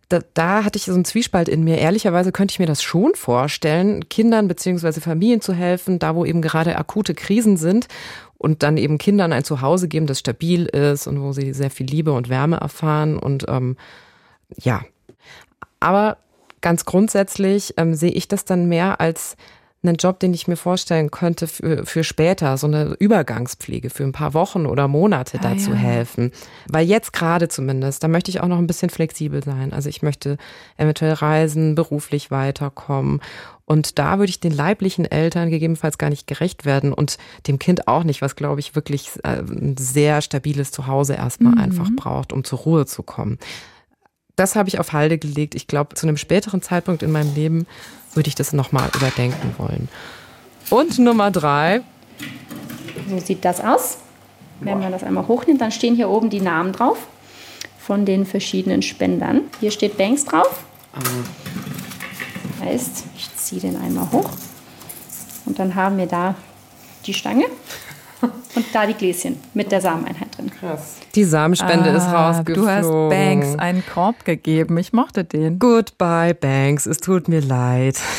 [0.07, 1.77] Da, da hatte ich so einen Zwiespalt in mir.
[1.77, 6.41] Ehrlicherweise könnte ich mir das schon vorstellen, Kindern beziehungsweise Familien zu helfen, da wo eben
[6.41, 7.87] gerade akute Krisen sind
[8.39, 11.85] und dann eben Kindern ein Zuhause geben, das stabil ist und wo sie sehr viel
[11.85, 13.19] Liebe und Wärme erfahren.
[13.19, 13.77] Und ähm,
[14.57, 14.81] ja,
[15.79, 16.17] aber
[16.61, 19.35] ganz grundsätzlich ähm, sehe ich das dann mehr als
[19.81, 24.11] einen Job, den ich mir vorstellen könnte für, für später, so eine Übergangspflege für ein
[24.11, 25.77] paar Wochen oder Monate Ah, dazu ja.
[25.77, 26.31] helfen.
[26.67, 29.71] Weil jetzt gerade zumindest, da möchte ich auch noch ein bisschen flexibel sein.
[29.71, 30.37] Also ich möchte
[30.75, 33.21] eventuell reisen, beruflich weiterkommen.
[33.63, 37.17] Und da würde ich den leiblichen Eltern gegebenenfalls gar nicht gerecht werden und
[37.47, 41.59] dem Kind auch nicht, was glaube ich wirklich äh, ein sehr stabiles Zuhause erstmal Mhm.
[41.59, 43.37] einfach braucht, um zur Ruhe zu kommen.
[44.39, 45.53] Das habe ich auf Halde gelegt.
[45.53, 47.67] Ich glaube, zu einem späteren Zeitpunkt in meinem Leben
[48.13, 49.89] würde ich das nochmal überdenken wollen.
[50.69, 51.81] Und Nummer drei.
[53.09, 53.97] So sieht das aus.
[54.61, 56.99] Wenn man das einmal hochnimmt, dann stehen hier oben die Namen drauf
[57.81, 59.41] von den verschiedenen Spendern.
[59.59, 60.63] Hier steht Banks drauf.
[62.61, 64.29] Heißt, ich ziehe den einmal hoch
[65.47, 66.35] und dann haben wir da
[67.05, 67.43] die Stange
[68.55, 70.51] und da die Gläschen mit der Sameneinheit drin.
[70.59, 70.97] Krass.
[71.15, 72.63] Die Samenspende ist Ah, rausgeflogen.
[72.63, 74.77] Du hast Banks einen Korb gegeben.
[74.77, 75.57] Ich mochte den.
[75.59, 76.85] Goodbye, Banks.
[76.85, 77.97] Es tut mir leid.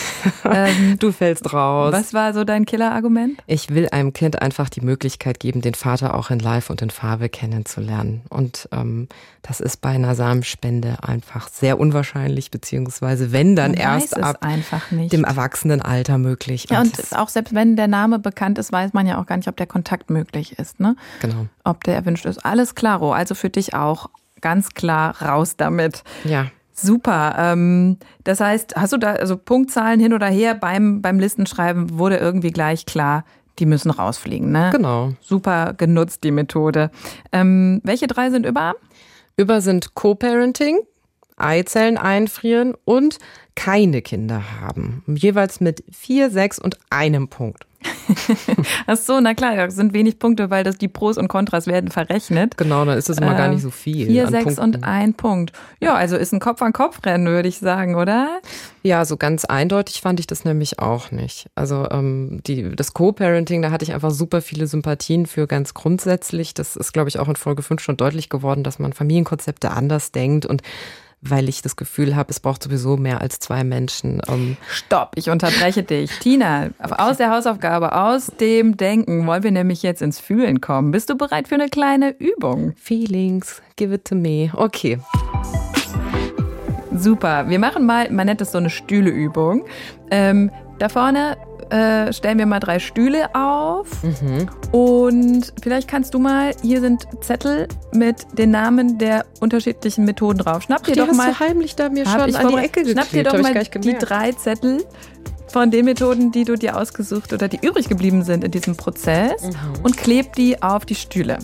[0.45, 1.93] Ähm, du fällst raus.
[1.95, 3.41] Was war so dein Killerargument?
[3.47, 6.91] Ich will einem Kind einfach die Möglichkeit geben, den Vater auch in Live und in
[6.91, 8.23] Farbe kennenzulernen.
[8.29, 9.09] Und ähm,
[9.43, 14.91] das ist bei einer Samenspende einfach sehr unwahrscheinlich, beziehungsweise wenn dann Man erst ab einfach
[14.91, 15.13] nicht.
[15.13, 16.67] dem Erwachsenenalter möglich.
[16.69, 19.37] Ja, und das- auch selbst wenn der Name bekannt ist, weiß man ja auch gar
[19.39, 20.97] nicht, ob der Kontakt möglich ist, ne?
[21.21, 21.47] genau.
[21.65, 22.45] Ob der erwünscht ist.
[22.45, 23.13] Alles klaro.
[23.13, 26.03] Also für dich auch ganz klar raus damit.
[26.25, 26.47] Ja.
[26.73, 27.35] Super.
[27.39, 32.17] Ähm, das heißt, hast du da also Punktzahlen hin oder her beim, beim Listenschreiben wurde
[32.17, 33.25] irgendwie gleich klar,
[33.59, 34.71] die müssen rausfliegen, ne?
[34.73, 35.13] Genau.
[35.21, 36.91] Super genutzt, die Methode.
[37.33, 38.75] Ähm, welche drei sind über?
[39.37, 40.79] Über sind Co-Parenting,
[41.37, 43.19] Eizellen einfrieren und
[43.55, 45.03] keine Kinder haben.
[45.07, 47.67] Jeweils mit vier, sechs und einem Punkt.
[48.87, 51.91] Ach so, na klar, das sind wenig Punkte, weil das die Pros und Kontras werden
[51.91, 52.57] verrechnet.
[52.57, 54.07] Genau, dann ist das immer gar Ähm, nicht so viel.
[54.07, 54.63] Vier, sechs Punkten.
[54.63, 55.53] und ein Punkt.
[55.81, 58.41] Ja, also ist ein Kopf-an-Kopf-Rennen, würde ich sagen, oder?
[58.83, 61.49] Ja, so ganz eindeutig fand ich das nämlich auch nicht.
[61.55, 66.55] Also ähm, die, das Co-Parenting, da hatte ich einfach super viele Sympathien für ganz grundsätzlich.
[66.55, 70.13] Das ist, glaube ich, auch in Folge 5 schon deutlich geworden, dass man Familienkonzepte anders
[70.13, 70.63] denkt und
[71.23, 74.23] weil ich das Gefühl habe, es braucht sowieso mehr als zwei Menschen.
[74.29, 76.11] Ähm, Stopp, ich unterbreche dich.
[76.19, 80.91] Tina, aus der Hausaufgabe, aus dem Denken wollen wir nämlich jetzt ins Fühlen kommen.
[80.91, 82.75] Bist du bereit für eine kleine Übung?
[82.77, 84.51] Feelings, give it to me.
[84.55, 84.99] Okay.
[86.93, 87.49] Super.
[87.49, 89.65] Wir machen mal, man nennt das so eine Stühleübung.
[90.11, 91.37] Ähm, da vorne
[91.71, 93.87] äh, stellen wir mal drei Stühle auf.
[94.73, 100.63] Und vielleicht kannst du mal, hier sind Zettel mit den Namen der unterschiedlichen Methoden drauf.
[100.63, 101.39] Schnapp dir doch mal.
[101.39, 102.57] heimlich da mir schon ich an die.
[102.57, 104.85] Ecke Schnapp dir geklebt, doch mal die drei Zettel
[105.49, 109.43] von den Methoden, die du dir ausgesucht oder die übrig geblieben sind in diesem Prozess
[109.43, 109.55] Mhm.
[109.83, 111.39] und kleb die auf die Stühle.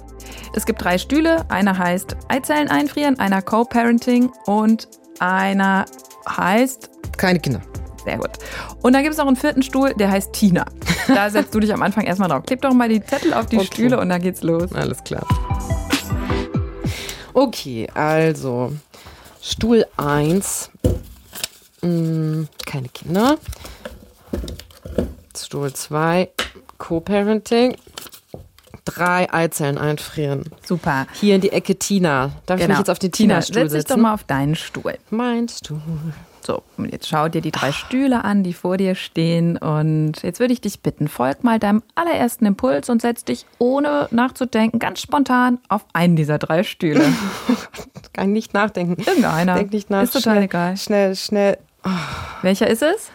[0.55, 1.45] Es gibt drei Stühle.
[1.51, 5.85] Einer heißt Eizellen einfrieren, einer Co-Parenting und einer
[6.29, 7.61] heißt Keine Kinder.
[8.07, 8.31] Sehr gut.
[8.83, 10.65] Und dann gibt es noch einen vierten Stuhl, der heißt Tina.
[11.09, 12.45] Da setzt du dich am Anfang erstmal drauf.
[12.47, 13.67] Kleb doch mal die Zettel auf die Okay.
[13.67, 14.73] Stühle und dann geht's los.
[14.73, 15.27] Alles klar.
[17.35, 18.73] Okay, also
[19.43, 20.71] Stuhl 1,
[21.83, 23.37] keine Kinder.
[25.37, 26.31] Stuhl 2,
[26.79, 27.77] Co-Parenting.
[28.87, 30.45] Drei Eizellen einfrieren.
[30.65, 31.07] Super.
[31.21, 32.31] Hier in die Ecke Tina.
[32.47, 33.65] Darf ich mich jetzt auf den Tina-Stuhl Genau.
[33.69, 33.97] setz dich setzen?
[33.97, 34.97] doch mal auf deinen Stuhl.
[35.11, 35.81] Mein Stuhl.
[36.47, 39.57] So, und jetzt schau dir die drei Stühle an, die vor dir stehen.
[39.57, 44.07] Und jetzt würde ich dich bitten, folg mal deinem allerersten Impuls und setz dich ohne
[44.13, 47.05] nachzudenken ganz spontan auf einen dieser drei Stühle.
[48.13, 49.03] Kann nicht nachdenken.
[49.03, 49.57] Irgendeiner.
[49.57, 50.05] Denk nicht nach.
[50.05, 50.77] Ist total schnell, egal.
[50.77, 51.59] Schnell, schnell.
[52.43, 53.11] Welcher ist es?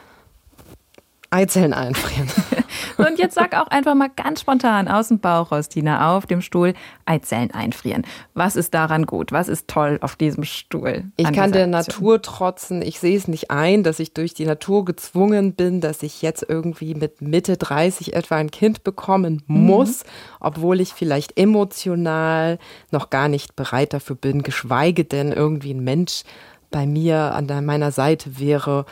[1.30, 2.30] Eizellen einfrieren.
[2.98, 6.42] Und jetzt sag auch einfach mal ganz spontan aus dem Bauch raus, Tina, auf dem
[6.42, 6.74] Stuhl
[7.06, 8.04] Eizellen einfrieren.
[8.34, 9.32] Was ist daran gut?
[9.32, 11.06] Was ist toll auf diesem Stuhl?
[11.18, 11.68] Ich an kann der?
[11.68, 12.82] Natur trotzen.
[12.82, 16.46] Ich sehe es nicht ein, dass ich durch die Natur gezwungen bin, dass ich jetzt
[16.48, 19.66] irgendwie mit Mitte 30 etwa ein Kind bekommen Mhm.
[19.66, 20.04] muss,
[20.40, 22.60] obwohl ich vielleicht emotional
[22.92, 26.24] noch gar nicht bereit dafür bin, geschweige denn irgendwie ein Mensch
[26.72, 28.86] bei mir an meiner Seite wäre,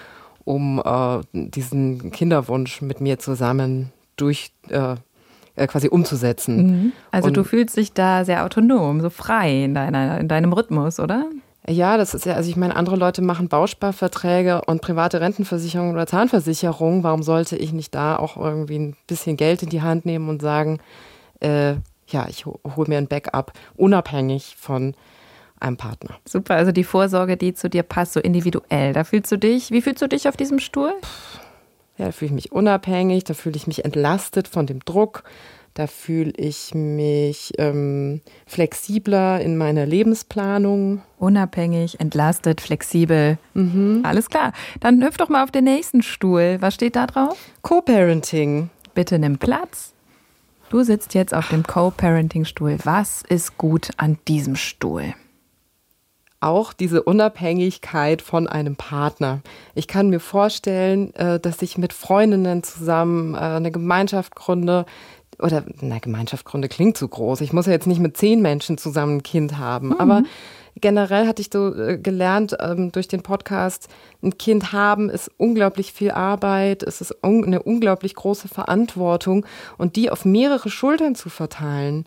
[0.50, 4.96] um äh, diesen Kinderwunsch mit mir zusammen durch äh,
[5.56, 6.56] äh, quasi umzusetzen.
[6.58, 6.92] Mhm.
[7.12, 11.00] Also Und- du fühlst dich da sehr autonom, so frei in, deiner, in deinem Rhythmus,
[11.00, 11.26] oder?
[11.68, 16.08] Ja, das ist ja, also ich meine, andere Leute machen Bausparverträge und private Rentenversicherungen oder
[16.08, 17.04] Zahnversicherungen.
[17.04, 20.42] Warum sollte ich nicht da auch irgendwie ein bisschen Geld in die Hand nehmen und
[20.42, 20.80] sagen,
[21.42, 21.76] äh,
[22.08, 24.96] ja, ich hole mir ein Backup, unabhängig von
[25.60, 26.18] einem Partner.
[26.28, 28.94] Super, also die Vorsorge, die zu dir passt, so individuell.
[28.94, 30.94] Da fühlst du dich, wie fühlst du dich auf diesem Stuhl?
[31.98, 35.24] Ja, da fühle ich mich unabhängig, da fühle ich mich entlastet von dem Druck,
[35.74, 41.04] da fühle ich mich ähm, flexibler in meiner Lebensplanung.
[41.18, 43.38] Unabhängig, entlastet, flexibel.
[43.54, 44.02] Mhm.
[44.04, 44.54] Alles klar.
[44.80, 46.58] Dann hüpf doch mal auf den nächsten Stuhl.
[46.60, 47.38] Was steht da drauf?
[47.62, 48.70] Co-Parenting.
[48.94, 49.94] Bitte nimm Platz.
[50.70, 52.78] Du sitzt jetzt auf dem Co-Parenting-Stuhl.
[52.84, 55.14] Was ist gut an diesem Stuhl?
[56.42, 59.42] Auch diese Unabhängigkeit von einem Partner.
[59.76, 64.86] Ich kann mir vorstellen, äh, dass ich mit Freundinnen zusammen äh, eine Gemeinschaft gründe,
[65.42, 67.42] oder na, Gemeinschaftsgründe klingt zu groß.
[67.42, 70.00] Ich muss ja jetzt nicht mit zehn Menschen zusammen ein Kind haben, mhm.
[70.00, 70.24] aber
[70.76, 73.88] generell hatte ich so äh, gelernt ähm, durch den Podcast,
[74.22, 79.46] ein Kind haben ist unglaublich viel Arbeit, es ist un eine unglaublich große Verantwortung
[79.78, 82.06] und die auf mehrere Schultern zu verteilen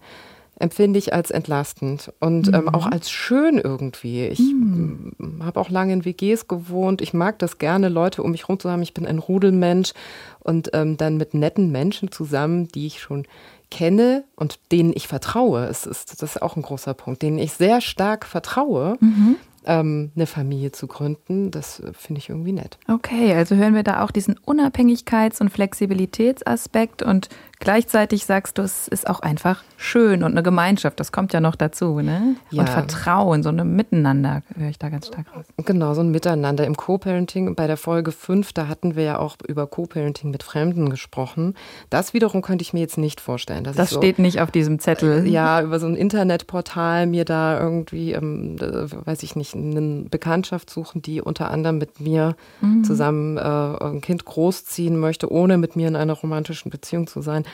[0.63, 2.55] empfinde ich als entlastend und mhm.
[2.55, 4.27] ähm, auch als schön irgendwie.
[4.27, 5.41] Ich mhm.
[5.43, 7.03] habe auch lange in WGs gewohnt.
[7.03, 8.83] Ich mag das gerne, Leute um mich herum zu haben.
[8.83, 9.93] Ich bin ein Rudelmensch
[10.39, 13.27] und ähm, dann mit netten Menschen zusammen, die ich schon
[13.71, 15.67] kenne und denen ich vertraue.
[15.67, 18.97] Es ist, das ist auch ein großer Punkt, denen ich sehr stark vertraue.
[19.01, 21.51] Mhm ähm, eine Familie zu gründen.
[21.51, 22.79] Das äh, finde ich irgendwie nett.
[22.89, 27.29] Okay, also hören wir da auch diesen Unabhängigkeits- und Flexibilitätsaspekt und
[27.63, 31.57] gleichzeitig sagst du, es ist auch einfach schön und eine Gemeinschaft, das kommt ja noch
[31.57, 32.37] dazu, ne?
[32.51, 32.63] Ja.
[32.63, 35.47] Und Vertrauen, so ein Miteinander höre ich da ganz stark raus.
[35.57, 37.55] Genau, so ein Miteinander im Co-Parenting.
[37.55, 41.55] Bei der Folge 5, da hatten wir ja auch über Co-Parenting mit Fremden gesprochen.
[41.91, 43.65] Das wiederum könnte ich mir jetzt nicht vorstellen.
[43.65, 45.27] das so, steht nicht auf diesem Zettel.
[45.27, 51.03] Ja, über so ein Internetportal mir da irgendwie, ähm, weiß ich nicht, eine Bekanntschaft suchen,
[51.03, 52.85] die unter anderem mit mir mhm.
[52.85, 57.45] zusammen äh, ein Kind großziehen möchte, ohne mit mir in einer romantischen Beziehung zu sein.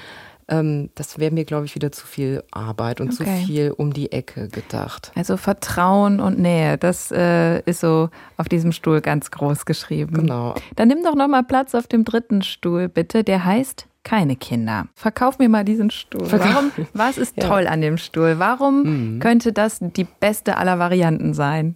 [0.48, 3.24] Ähm, das wäre mir, glaube ich, wieder zu viel Arbeit und okay.
[3.24, 5.12] zu viel um die Ecke gedacht.
[5.14, 8.08] Also Vertrauen und Nähe, das äh, ist so
[8.38, 10.14] auf diesem Stuhl ganz groß geschrieben.
[10.14, 10.54] Genau.
[10.76, 13.24] Dann nimm doch noch mal Platz auf dem dritten Stuhl, bitte.
[13.24, 14.86] Der heißt keine Kinder.
[14.94, 16.32] Verkauf mir mal diesen Stuhl.
[16.32, 17.46] Warum, was ist ja.
[17.46, 18.38] toll an dem Stuhl?
[18.38, 19.18] Warum mhm.
[19.18, 21.74] könnte das die beste aller Varianten sein?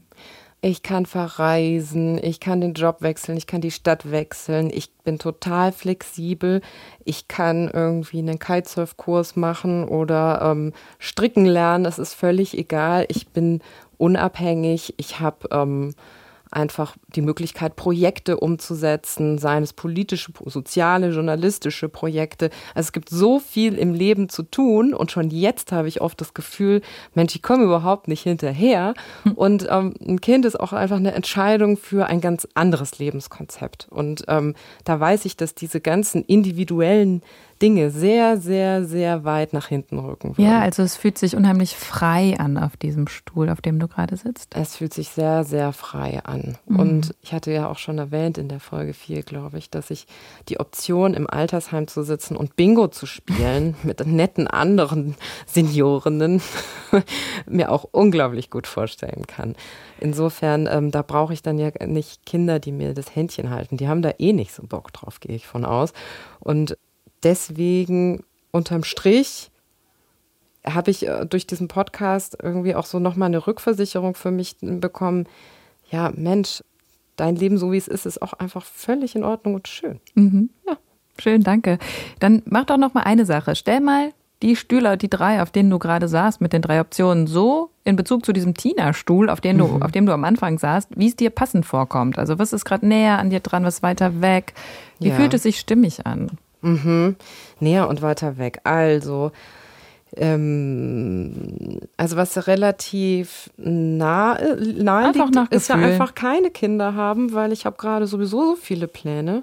[0.65, 5.19] Ich kann verreisen, ich kann den Job wechseln, ich kann die Stadt wechseln, ich bin
[5.19, 6.61] total flexibel.
[7.05, 13.07] Ich kann irgendwie einen Kitesurf-Kurs machen oder ähm, stricken lernen, das ist völlig egal.
[13.09, 13.61] Ich bin
[13.99, 15.97] unabhängig, ich habe ähm,
[16.53, 22.51] einfach die Möglichkeit, Projekte umzusetzen, seien es politische, soziale, journalistische Projekte.
[22.75, 26.21] Also es gibt so viel im Leben zu tun und schon jetzt habe ich oft
[26.21, 26.83] das Gefühl,
[27.15, 28.95] Mensch, ich komme überhaupt nicht hinterher.
[29.25, 29.33] Hm.
[29.33, 33.89] Und ähm, ein Kind ist auch einfach eine Entscheidung für ein ganz anderes Lebenskonzept.
[33.91, 37.23] Und ähm, da weiß ich, dass diese ganzen individuellen
[37.63, 40.45] Dinge sehr, sehr, sehr weit nach hinten rücken würden.
[40.45, 44.17] Ja, also es fühlt sich unheimlich frei an auf diesem Stuhl, auf dem du gerade
[44.17, 44.57] sitzt.
[44.57, 46.59] Es fühlt sich sehr, sehr frei an.
[46.67, 46.81] Mhm.
[46.81, 50.09] Und ich hatte ja auch schon erwähnt in der Folge 4, glaube ich, dass ich
[50.49, 55.15] die Option, im Altersheim zu sitzen und Bingo zu spielen mit netten anderen
[55.47, 56.43] Seniorinnen
[57.47, 59.55] mir auch unglaublich gut vorstellen kann.
[60.01, 63.77] Insofern, ähm, da brauche ich dann ja nicht Kinder, die mir das Händchen halten.
[63.77, 65.93] Die haben da eh nicht so Bock drauf, gehe ich von aus.
[66.41, 66.77] Und
[67.23, 69.51] deswegen unterm Strich
[70.65, 75.27] habe ich äh, durch diesen Podcast irgendwie auch so nochmal eine Rückversicherung für mich bekommen.
[75.91, 76.63] Ja, Mensch,
[77.17, 80.01] dein Leben so wie es ist, ist auch einfach völlig in Ordnung und schön.
[80.15, 80.51] Mhm.
[80.67, 80.77] Ja.
[81.21, 81.79] Schön, danke.
[82.21, 83.55] Dann mach doch noch mal eine Sache.
[83.55, 87.27] Stell mal die Stühle, die drei, auf denen du gerade saßt, mit den drei Optionen,
[87.27, 89.83] so in Bezug zu diesem Tina-Stuhl, auf, mhm.
[89.83, 92.19] auf dem du am Anfang saßt, wie es dir passend vorkommt.
[92.19, 94.55] Also was ist gerade näher an dir dran, was weiter weg?
[94.99, 95.17] Wie ja.
[95.17, 96.31] fühlt es sich stimmig an?
[96.63, 97.17] Mhm.
[97.61, 98.61] Näher und weiter weg.
[98.65, 99.33] Also,
[100.17, 107.53] ähm, also was relativ nah, nahe einfach liegt, ist ja einfach keine Kinder haben, weil
[107.53, 109.43] ich habe gerade sowieso so viele Pläne.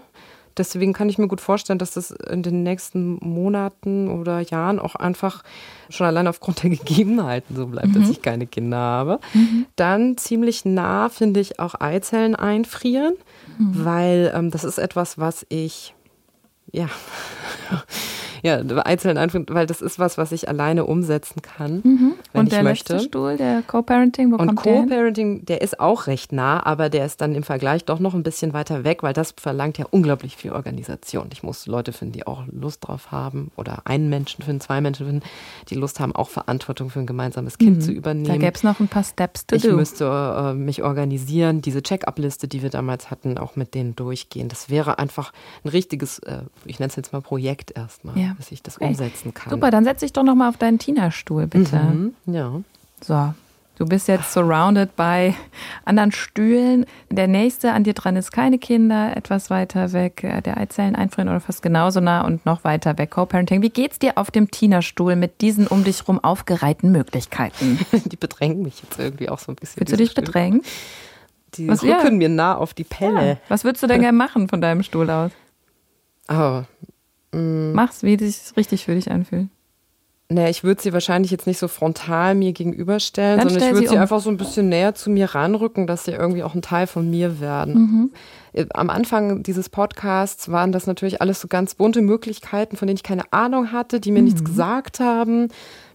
[0.57, 4.95] Deswegen kann ich mir gut vorstellen, dass das in den nächsten Monaten oder Jahren auch
[4.95, 5.43] einfach
[5.89, 7.93] schon allein aufgrund der Gegebenheiten so bleibt, mhm.
[7.93, 9.19] dass ich keine Kinder habe.
[9.33, 9.65] Mhm.
[9.77, 13.13] Dann ziemlich nah finde ich auch Eizellen einfrieren,
[13.57, 13.85] mhm.
[13.85, 15.95] weil ähm, das ist etwas, was ich
[16.73, 16.89] ja,
[18.41, 22.13] Ja, Eizellen einfrieren, weil das ist was, was ich alleine umsetzen kann, Mhm.
[22.33, 22.93] wenn Und ich der möchte.
[22.93, 24.83] letzte Stuhl, der Co-Parenting, wo Und kommt der hin?
[24.89, 28.23] Co-Parenting, der ist auch recht nah, aber der ist dann im Vergleich doch noch ein
[28.23, 31.27] bisschen weiter weg, weil das verlangt ja unglaublich viel Organisation.
[31.33, 35.05] Ich muss Leute finden, die auch Lust drauf haben oder einen Menschen finden, zwei Menschen
[35.05, 35.23] finden,
[35.69, 37.81] die Lust haben, auch Verantwortung für ein gemeinsames Kind Mhm.
[37.81, 38.25] zu übernehmen.
[38.27, 39.75] Da gäbe es noch ein paar Steps to ich do.
[39.75, 44.47] müsste äh, mich organisieren, diese Check-up-Liste, die wir damals hatten, auch mit denen durchgehen.
[44.49, 48.28] Das wäre einfach ein richtiges, äh, ich nenne es jetzt mal Projekt erstmal, Ja.
[48.37, 48.87] Bis ich das Okay.
[48.87, 49.49] umsetzen kann.
[49.51, 51.77] Super, dann setz dich doch noch mal auf deinen Tina-Stuhl, bitte.
[51.77, 52.51] Mhm, ja.
[53.01, 53.33] So,
[53.77, 55.33] du bist jetzt surrounded bei
[55.85, 56.85] anderen Stühlen.
[57.09, 60.23] Der nächste an dir dran ist keine Kinder, etwas weiter weg.
[60.23, 63.11] äh, Der Eizellen einfrieren oder fast genauso nah und noch weiter weg.
[63.11, 63.61] Co-Parenting.
[63.61, 67.79] Wie geht's dir auf dem Tina-Stuhl mit diesen um dich rum aufgereihten Möglichkeiten?
[68.05, 69.79] Die bedrängen mich jetzt irgendwie auch so ein bisschen.
[69.79, 70.25] Willst du dich Stühle.
[70.25, 70.61] bedrängen?
[71.55, 72.11] Die Was- rücken ja.
[72.11, 73.37] mir nah auf die Pelle.
[73.47, 75.31] Was würdest du denn gerne machen von deinem Stuhl aus?
[76.31, 76.61] Oh,
[77.31, 79.47] mm, Mach's, wie es sich richtig für dich anfühlt.
[80.31, 83.87] naja, ich würde sie wahrscheinlich jetzt nicht so frontal mir gegenüberstellen, Dann sondern ich würde
[83.87, 84.01] sie sie um.
[84.01, 87.09] einfach so ein bisschen näher zu mir ranrücken, dass sie irgendwie auch ein Teil von
[87.09, 87.73] mir werden.
[87.73, 88.11] Mhm.
[88.53, 92.97] Äh, Am Anfang dieses Podcasts waren das natürlich alles so ganz bunte Möglichkeiten, von denen
[92.97, 95.47] ich keine Ahnung hatte, die mir nichts gesagt haben,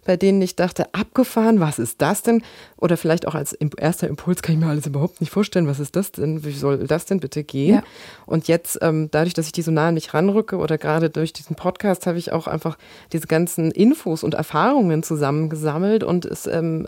[0.04, 2.42] bei denen ich dachte, abgefahren, was ist das denn?
[2.76, 5.96] Oder vielleicht auch als erster Impuls kann ich mir alles überhaupt nicht vorstellen, was ist
[5.96, 6.44] das denn?
[6.44, 7.76] Wie soll das denn bitte gehen?
[7.76, 7.82] Ja.
[8.26, 11.32] Und jetzt, ähm, dadurch, dass ich die so nah an mich ranrücke oder gerade durch
[11.32, 12.78] diesen Podcast, habe ich auch einfach
[13.12, 16.86] diese ganzen Infos und Erfahrungen zusammengesammelt und es ähm,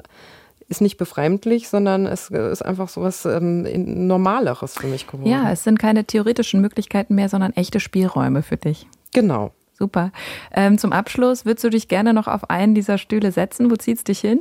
[0.68, 5.31] ist nicht befremdlich, sondern es äh, ist einfach so was ähm, Normaleres für mich geworden.
[5.31, 8.87] Ja, es sind keine theoretischen Möglichkeiten mehr, sondern echte Spielräume für dich.
[9.12, 9.52] Genau.
[9.78, 10.10] Super.
[10.54, 13.70] Ähm, zum Abschluss, würdest du dich gerne noch auf einen dieser Stühle setzen?
[13.70, 14.40] Wo zieht's dich hin?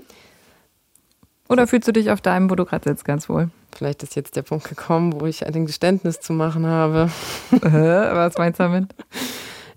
[1.49, 3.49] Oder fühlst du dich auf deinem, wo du gerade sitzt, ganz wohl?
[3.75, 7.11] Vielleicht ist jetzt der Punkt gekommen, wo ich ein Geständnis zu machen habe.
[7.51, 8.95] Was meinst du damit?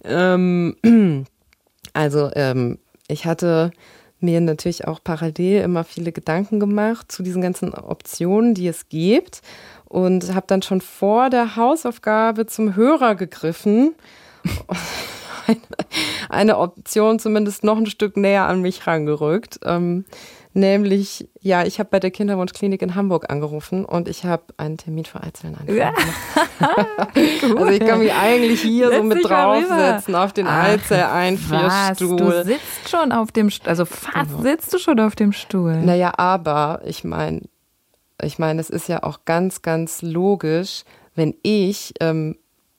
[0.05, 0.77] Ähm,
[1.93, 3.73] also, ähm, ich hatte
[4.21, 9.43] mir natürlich auch parallel immer viele Gedanken gemacht zu diesen ganzen Optionen, die es gibt.
[9.85, 13.95] Und habe dann schon vor der Hausaufgabe zum Hörer gegriffen.
[15.49, 15.59] Eine,
[16.29, 19.59] eine Option zumindest noch ein Stück näher an mich rangerückt.
[19.65, 20.05] Ähm,
[20.55, 25.05] nämlich, ja, ich habe bei der Kinderwunschklinik in Hamburg angerufen und ich habe einen Termin
[25.05, 25.93] für Eizellen Ja.
[27.15, 29.69] Also ich kann mich eigentlich hier so Setz mit mal rüber.
[29.77, 32.19] draufsetzen auf den Eizelleinfrierstuhl.
[32.21, 35.77] Was, du sitzt schon auf dem, St- also fast sitzt du schon auf dem Stuhl.
[35.77, 37.43] Naja, aber ich meine,
[38.23, 40.83] ich meine, es ist ja auch ganz, ganz logisch,
[41.15, 42.37] wenn ich, ähm,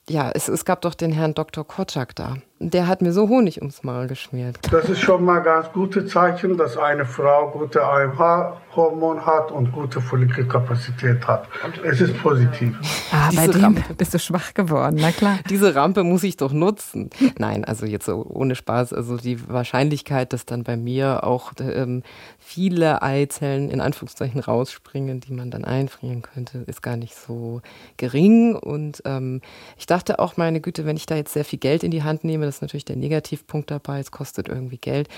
[0.08, 1.66] ja, es, es gab doch den Herrn Dr.
[1.66, 2.36] Kotschak da.
[2.62, 4.58] Der hat mir so Honig ums Maul geschmiert.
[4.70, 10.02] Das ist schon mal ganz gute Zeichen, dass eine Frau gute AMH-Hormon hat und gute
[10.02, 11.48] Follikelkapazität hat.
[11.82, 12.76] Es ist positiv.
[13.12, 13.94] Ah, bei Diese dem Rampe.
[13.94, 15.38] bist du schwach geworden, na klar.
[15.48, 17.08] Diese Rampe muss ich doch nutzen.
[17.38, 18.92] Nein, also jetzt so ohne Spaß.
[18.92, 22.02] Also die Wahrscheinlichkeit, dass dann bei mir auch ähm,
[22.38, 27.62] viele Eizellen in Anführungszeichen rausspringen, die man dann einfrieren könnte, ist gar nicht so
[27.96, 28.54] gering.
[28.54, 29.40] Und ähm,
[29.78, 32.22] ich dachte auch, meine Güte, wenn ich da jetzt sehr viel Geld in die Hand
[32.22, 35.08] nehme, ist natürlich der Negativpunkt dabei, es kostet irgendwie Geld.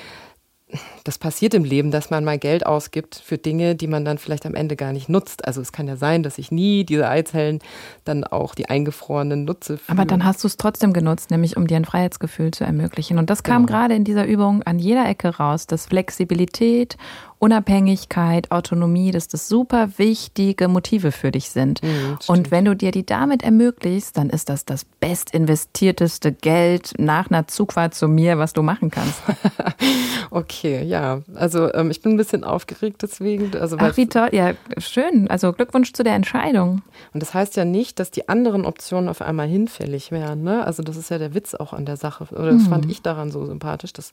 [1.04, 4.46] Das passiert im Leben, dass man mal Geld ausgibt für Dinge, die man dann vielleicht
[4.46, 5.44] am Ende gar nicht nutzt.
[5.46, 7.58] Also es kann ja sein, dass ich nie diese Eizellen
[8.04, 9.78] dann auch die eingefrorenen nutze.
[9.88, 13.18] Aber dann hast du es trotzdem genutzt, nämlich um dir ein Freiheitsgefühl zu ermöglichen.
[13.18, 13.78] Und das kam Genau.
[13.78, 16.96] gerade in dieser Übung an jeder Ecke raus, dass Flexibilität,
[17.38, 21.82] Unabhängigkeit, Autonomie, dass das super wichtige Motive für dich sind.
[21.82, 27.30] Mhm, Und wenn du dir die damit ermöglicht, dann ist das das bestinvestierteste Geld nach
[27.30, 29.20] einer Zugfahrt zu mir, was du machen kannst.
[30.34, 31.20] Okay, ja.
[31.34, 33.54] Also ähm, ich bin ein bisschen aufgeregt deswegen.
[33.54, 34.30] Also, Ach, wie toll.
[34.32, 35.28] Ja, schön.
[35.28, 36.80] Also Glückwunsch zu der Entscheidung.
[37.12, 40.42] Und das heißt ja nicht, dass die anderen Optionen auf einmal hinfällig wären.
[40.42, 40.64] Ne?
[40.64, 42.24] Also das ist ja der Witz auch an der Sache.
[42.34, 42.68] Oder das Mhm.
[42.70, 43.92] fand ich daran so sympathisch.
[43.92, 44.12] Dass,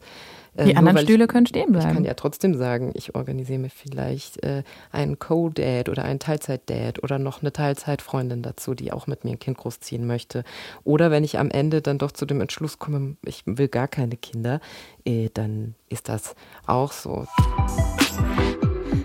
[0.55, 2.05] äh, Die anderen Stühle ich, können stehen Ich kann bleiben.
[2.05, 7.41] ja trotzdem sagen, ich organisiere mir vielleicht äh, einen Co-Dad oder einen Teilzeit-Dad oder noch
[7.41, 10.43] eine Teilzeitfreundin dazu, die auch mit mir ein Kind großziehen möchte.
[10.83, 14.17] Oder wenn ich am Ende dann doch zu dem Entschluss komme, ich will gar keine
[14.17, 14.59] Kinder,
[15.05, 16.35] äh, dann ist das
[16.65, 17.25] auch so.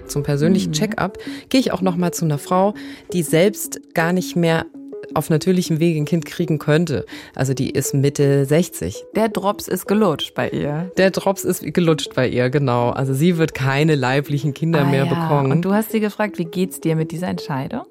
[0.07, 2.75] Zum persönlichen Check-up gehe ich auch noch mal zu einer Frau,
[3.13, 4.67] die selbst gar nicht mehr
[5.15, 7.05] auf natürlichem Wege ein Kind kriegen könnte.
[7.35, 9.05] Also die ist Mitte 60.
[9.15, 10.91] Der Drops ist gelutscht bei ihr.
[10.97, 12.91] Der Drops ist gelutscht bei ihr, genau.
[12.91, 15.15] Also sie wird keine leiblichen Kinder Ah, mehr ja.
[15.15, 15.53] bekommen.
[15.53, 17.83] Und du hast sie gefragt, wie geht's dir mit dieser Entscheidung?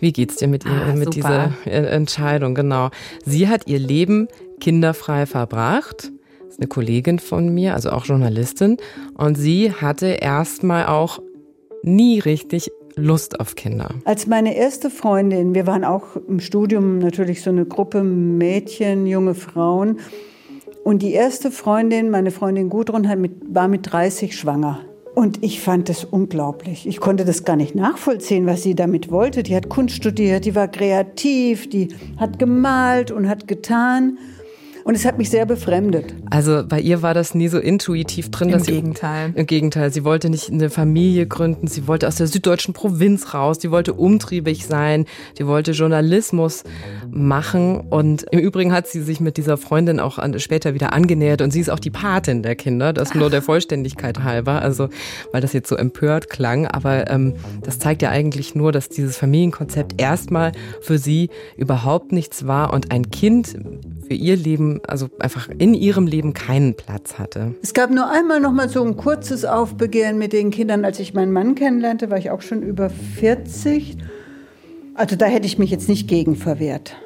[0.00, 1.52] Wie geht's dir mit, ihr, Ah, mit super.
[1.64, 2.54] dieser Entscheidung?
[2.54, 2.90] Genau.
[3.24, 4.28] Sie hat ihr Leben
[4.60, 6.10] kinderfrei verbracht.
[6.44, 8.76] Das ist eine Kollegin von mir, also auch Journalistin.
[9.14, 11.20] Und sie hatte erstmal auch
[11.82, 13.90] nie richtig Lust auf Kinder.
[14.04, 19.34] Als meine erste Freundin, wir waren auch im Studium natürlich so eine Gruppe Mädchen, junge
[19.34, 20.00] Frauen.
[20.84, 23.08] Und die erste Freundin, meine Freundin Gudrun,
[23.48, 24.80] war mit 30 schwanger.
[25.14, 26.86] Und ich fand das unglaublich.
[26.86, 29.42] Ich konnte das gar nicht nachvollziehen, was sie damit wollte.
[29.42, 31.88] Die hat Kunst studiert, die war kreativ, die
[32.18, 34.18] hat gemalt und hat getan.
[34.88, 36.14] Und es hat mich sehr befremdet.
[36.30, 38.48] Also bei ihr war das nie so intuitiv drin.
[38.48, 39.32] Im Gegenteil.
[39.34, 39.92] Sie, Im Gegenteil.
[39.92, 41.66] Sie wollte nicht eine Familie gründen.
[41.66, 43.58] Sie wollte aus der süddeutschen Provinz raus.
[43.58, 45.04] Die wollte umtriebig sein.
[45.36, 46.64] Die wollte Journalismus
[47.10, 47.80] machen.
[47.80, 51.42] Und im Übrigen hat sie sich mit dieser Freundin auch an, später wieder angenähert.
[51.42, 52.94] Und sie ist auch die Patin der Kinder.
[52.94, 54.62] Das nur der Vollständigkeit halber.
[54.62, 54.88] Also,
[55.32, 56.66] weil das jetzt so empört klang.
[56.66, 61.28] Aber ähm, das zeigt ja eigentlich nur, dass dieses Familienkonzept erstmal für sie
[61.58, 63.54] überhaupt nichts war und ein Kind
[64.08, 67.54] für ihr Leben, also einfach in ihrem Leben keinen Platz hatte.
[67.62, 71.12] Es gab nur einmal noch mal so ein kurzes Aufbegehren mit den Kindern, als ich
[71.12, 73.98] meinen Mann kennenlernte, war ich auch schon über 40.
[74.94, 76.96] Also da hätte ich mich jetzt nicht gegen verwehrt.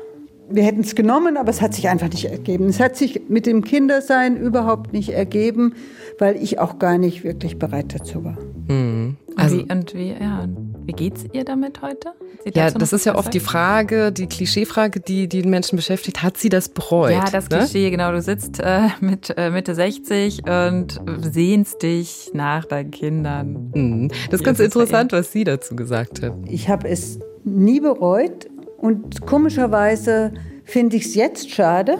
[0.53, 2.69] Wir hätten es genommen, aber es hat sich einfach nicht ergeben.
[2.69, 5.75] Es hat sich mit dem Kindersein überhaupt nicht ergeben,
[6.19, 8.37] weil ich auch gar nicht wirklich bereit dazu war.
[8.69, 9.17] Mhm.
[9.37, 10.49] Also, und wie, und wie, ja,
[10.85, 12.13] wie geht's ihr damit heute?
[12.55, 16.23] Ja, das ist ja oft die Frage, die Klischeefrage, die die Menschen beschäftigt.
[16.23, 17.13] Hat sie das bereut?
[17.13, 17.59] Ja, das ne?
[17.59, 18.13] Klischee, genau.
[18.13, 23.71] Du sitzt äh, mit äh, Mitte 60 und sehnst dich nach deinen Kindern.
[23.75, 24.09] Mhm.
[24.31, 26.35] Das ist ganz interessant, was sie dazu gesagt hat.
[26.47, 28.49] Ich habe es nie bereut
[28.83, 30.33] und komischerweise
[30.65, 31.99] finde ich es jetzt schade.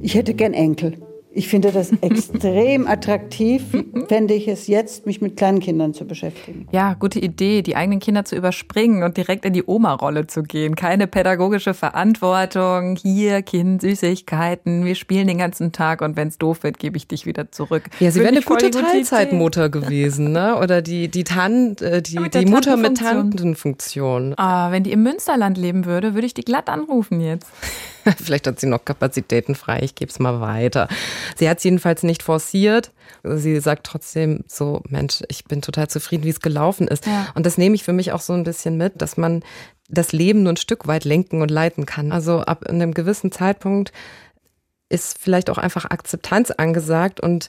[0.00, 1.01] Ich hätte gern Enkel.
[1.34, 3.62] Ich finde das extrem attraktiv,
[4.08, 6.66] fände ich es jetzt, mich mit kleinen Kindern zu beschäftigen.
[6.72, 10.76] Ja, gute Idee, die eigenen Kinder zu überspringen und direkt in die Oma-Rolle zu gehen.
[10.76, 12.96] Keine pädagogische Verantwortung.
[12.96, 14.84] Hier, Kind, Süßigkeiten.
[14.84, 17.84] Wir spielen den ganzen Tag und wenn es doof wird, gebe ich dich wieder zurück.
[18.00, 20.58] Ja, sie wäre eine gute Teilzeitmutter gewesen, ne?
[20.58, 24.34] Oder die, die, Tan, äh, die, die Mutter mit Tantenfunktion.
[24.36, 27.46] Ah, wenn die im Münsterland leben würde, würde ich die glatt anrufen jetzt.
[28.22, 30.88] Vielleicht hat sie noch Kapazitäten frei, ich gebe es mal weiter.
[31.36, 32.92] Sie hat es jedenfalls nicht forciert.
[33.22, 37.06] Sie sagt trotzdem so, Mensch, ich bin total zufrieden, wie es gelaufen ist.
[37.06, 37.28] Ja.
[37.34, 39.42] Und das nehme ich für mich auch so ein bisschen mit, dass man
[39.88, 42.12] das Leben nur ein Stück weit lenken und leiten kann.
[42.12, 43.92] Also ab einem gewissen Zeitpunkt
[44.88, 47.48] ist vielleicht auch einfach Akzeptanz angesagt und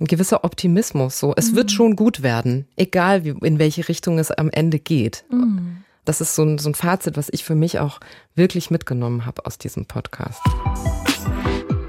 [0.00, 1.18] ein gewisser Optimismus.
[1.18, 1.56] So, es mhm.
[1.56, 5.24] wird schon gut werden, egal wie, in welche Richtung es am Ende geht.
[5.30, 5.84] Mhm.
[6.04, 8.00] Das ist so ein, so ein Fazit, was ich für mich auch
[8.34, 10.40] wirklich mitgenommen habe aus diesem Podcast.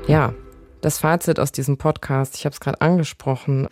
[0.07, 0.34] Ja,
[0.82, 3.68] das Fazit aus diesem Podcast, ich habe es gerade angesprochen.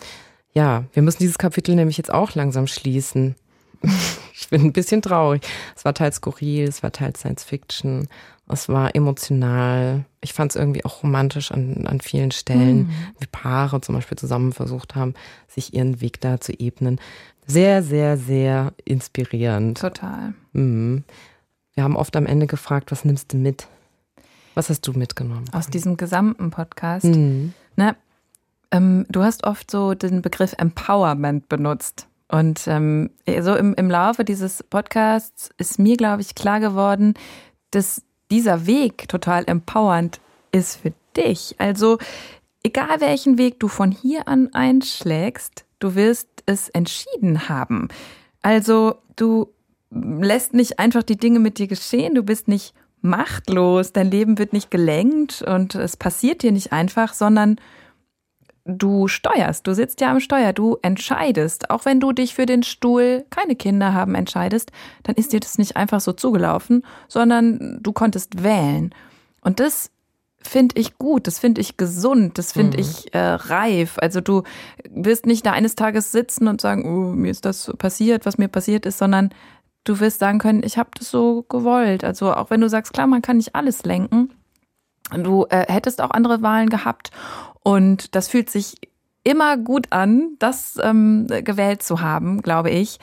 [0.54, 3.36] Ja, wir müssen dieses Kapitel nämlich jetzt auch langsam schließen.
[4.34, 5.42] ich bin ein bisschen traurig.
[5.76, 8.08] Es war teils skurril, es war teils Science Fiction,
[8.48, 10.06] es war emotional.
[10.22, 12.94] Ich fand es irgendwie auch romantisch an, an vielen Stellen, mhm.
[13.20, 15.14] wie Paare zum Beispiel zusammen versucht haben,
[15.48, 17.00] sich ihren Weg da zu ebnen.
[17.50, 19.80] Sehr, sehr, sehr inspirierend.
[19.80, 20.34] Total.
[20.54, 21.04] Mhm.
[21.74, 23.68] Wir haben oft am Ende gefragt, was nimmst du mit?
[24.54, 25.45] Was hast du mitgenommen?
[25.52, 27.06] Aus diesem gesamten Podcast.
[27.06, 27.54] Mhm.
[27.76, 27.95] Ne,
[28.72, 32.08] ähm, du hast oft so den Begriff Empowerment benutzt.
[32.28, 33.10] Und ähm,
[33.41, 37.16] so im, im Laufe dieses Podcasts ist mir, glaube ich, klar geworden,
[37.72, 40.22] dass dieser Weg total empowernd
[40.52, 41.56] ist für dich.
[41.58, 41.97] Also
[42.64, 47.88] egal welchen Weg du von hier an einschlägst, du wirst es entschieden haben.
[48.41, 49.54] Also du
[49.91, 54.54] lässt nicht einfach die Dinge mit dir geschehen, du bist nicht machtlos, dein Leben wird
[54.54, 57.60] nicht gelenkt und es passiert dir nicht einfach, sondern
[58.66, 61.70] du steuerst, du sitzt ja am Steuer, du entscheidest.
[61.70, 64.72] Auch wenn du dich für den Stuhl keine Kinder haben entscheidest,
[65.04, 68.93] dann ist dir das nicht einfach so zugelaufen, sondern du konntest wählen.
[69.41, 69.91] Und das
[70.42, 72.84] finde ich gut, das finde ich gesund, das finde mhm.
[72.84, 73.98] ich äh, reif.
[74.00, 74.44] Also du
[74.90, 78.48] wirst nicht da eines Tages sitzen und sagen, oh, mir ist das passiert, was mir
[78.48, 79.30] passiert ist, sondern
[79.84, 82.04] du wirst sagen können, ich habe das so gewollt.
[82.04, 84.34] Also auch wenn du sagst, klar, man kann nicht alles lenken,
[85.12, 87.12] du äh, hättest auch andere Wahlen gehabt
[87.64, 88.76] und das fühlt sich
[89.24, 93.00] immer gut an, das ähm, gewählt zu haben, glaube ich.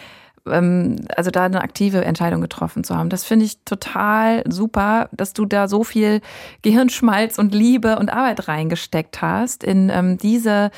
[0.51, 3.09] Ähm, also da eine aktive Entscheidung getroffen zu haben.
[3.09, 6.20] Das finde ich total super, dass du da so viel
[6.62, 10.70] Gehirnschmalz und Liebe und Arbeit reingesteckt hast in ähm, diese,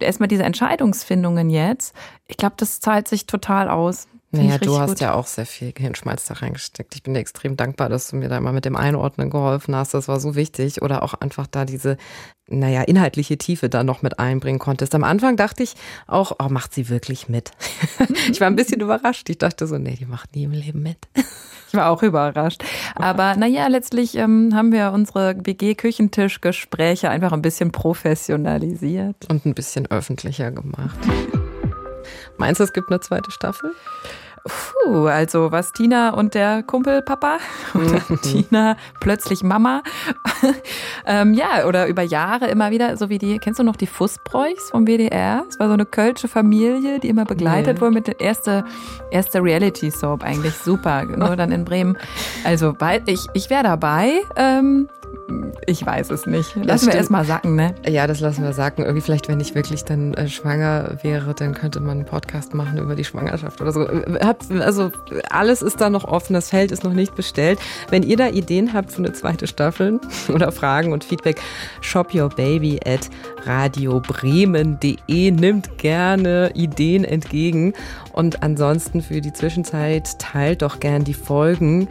[0.00, 1.94] erstmal diese Entscheidungsfindungen jetzt.
[2.26, 4.08] Ich glaube, das zahlt sich total aus.
[4.34, 5.00] Naja, du hast gut.
[5.00, 6.94] ja auch sehr viel Gehirnschmalz da reingesteckt.
[6.94, 9.92] Ich bin dir extrem dankbar, dass du mir da mal mit dem Einordnen geholfen hast.
[9.92, 10.80] Das war so wichtig.
[10.80, 11.98] Oder auch einfach da diese,
[12.48, 14.94] naja, inhaltliche Tiefe da noch mit einbringen konntest.
[14.94, 15.74] Am Anfang dachte ich
[16.06, 17.50] auch, oh, macht sie wirklich mit?
[18.30, 19.28] ich war ein bisschen überrascht.
[19.28, 20.98] Ich dachte so, nee, die macht nie im Leben mit.
[21.68, 22.62] Ich war auch überrascht.
[22.96, 29.16] Aber naja, letztlich ähm, haben wir unsere WG-Küchentischgespräche einfach ein bisschen professionalisiert.
[29.30, 30.98] Und ein bisschen öffentlicher gemacht.
[32.38, 33.72] Meinst du, es gibt eine zweite Staffel?
[34.44, 37.38] Puh, also was Tina und der Kumpel Papa
[37.74, 38.20] oder Mhm.
[38.22, 39.84] Tina plötzlich Mama.
[41.06, 44.70] ähm, ja, oder über Jahre immer wieder, so wie die, kennst du noch die Fußbräuchs
[44.70, 45.44] vom WDR?
[45.48, 47.80] Es war so eine kölsche Familie, die immer begleitet Nee.
[47.82, 48.64] wurde mit der erste,
[49.12, 51.96] erste Reality-Soap, eigentlich super, nur dann in Bremen.
[52.44, 52.74] Also
[53.06, 54.22] ich, ich wäre dabei.
[54.34, 54.88] Ähm,
[55.66, 56.56] ich weiß es nicht.
[56.56, 57.74] Lassen wir erst mal sacken, ne?
[57.88, 58.82] Ja, das lassen wir sagen.
[58.82, 62.78] Irgendwie vielleicht, wenn ich wirklich dann äh, schwanger wäre, dann könnte man einen Podcast machen
[62.78, 63.86] über die Schwangerschaft oder so.
[64.20, 64.90] Habt, also
[65.30, 67.58] alles ist da noch offen, das Feld ist noch nicht bestellt.
[67.90, 71.40] Wenn ihr da Ideen habt für eine zweite Staffel oder Fragen und Feedback,
[71.80, 73.08] shopyourbaby at
[73.44, 77.72] radiobremen.de nimmt gerne Ideen entgegen.
[78.12, 81.88] Und ansonsten für die Zwischenzeit teilt doch gern die Folgen,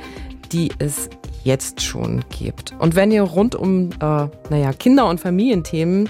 [0.51, 1.09] die es
[1.43, 2.73] jetzt schon gibt.
[2.79, 6.09] Und wenn ihr rund um äh, naja, Kinder- und Familienthemen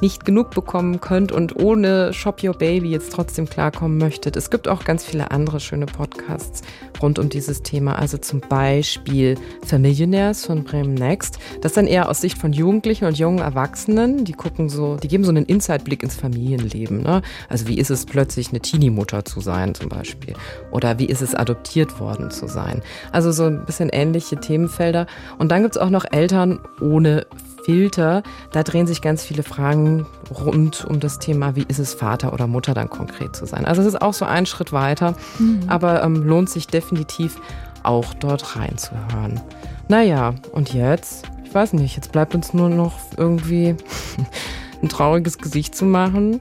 [0.00, 4.68] nicht genug bekommen könnt und ohne Shop Your Baby jetzt trotzdem klarkommen möchtet, es gibt
[4.68, 6.62] auch ganz viele andere schöne Podcasts
[7.02, 7.98] rund um dieses Thema.
[7.98, 9.36] Also zum Beispiel
[9.66, 11.38] Familionärs von Bremen Next.
[11.60, 14.24] Das dann eher aus Sicht von Jugendlichen und jungen Erwachsenen.
[14.24, 17.02] Die gucken so, die geben so einen Inside-Blick ins Familienleben.
[17.02, 17.22] Ne?
[17.48, 20.34] Also wie ist es plötzlich eine Teenie-Mutter zu sein zum Beispiel?
[20.70, 22.82] Oder wie ist es adoptiert worden zu sein?
[23.12, 25.06] Also so ein bisschen ähnliche Themenfelder.
[25.38, 27.26] Und dann gibt's auch noch Eltern ohne
[27.64, 28.22] Filter.
[28.52, 30.06] Da drehen sich ganz viele Fragen
[30.44, 33.64] rund um das Thema, wie ist es Vater oder Mutter dann konkret zu sein.
[33.64, 35.60] Also es ist auch so ein Schritt weiter, Mhm.
[35.68, 37.38] aber ähm, lohnt sich definitiv
[37.82, 39.40] auch dort reinzuhören.
[39.88, 43.74] Naja, und jetzt, ich weiß nicht, jetzt bleibt uns nur noch irgendwie
[44.82, 46.40] ein trauriges Gesicht zu machen.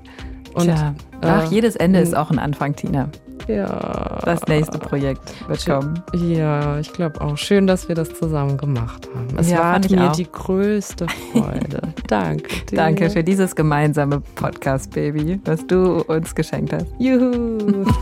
[0.53, 3.09] Und, Tja, ach, äh, jedes Ende ist auch ein Anfang, Tina.
[3.50, 4.20] Ja.
[4.24, 6.02] Das nächste Projekt wird kommen.
[6.14, 7.38] Ja, ich glaube auch.
[7.38, 9.28] Schön, dass wir das zusammen gemacht haben.
[9.38, 10.16] Es Ja, war mir auch.
[10.16, 11.82] die größte Freude.
[12.08, 12.76] Danke dir.
[12.76, 16.86] Danke für dieses gemeinsame Podcast-Baby, was du uns geschenkt hast.
[17.00, 17.86] Juhu.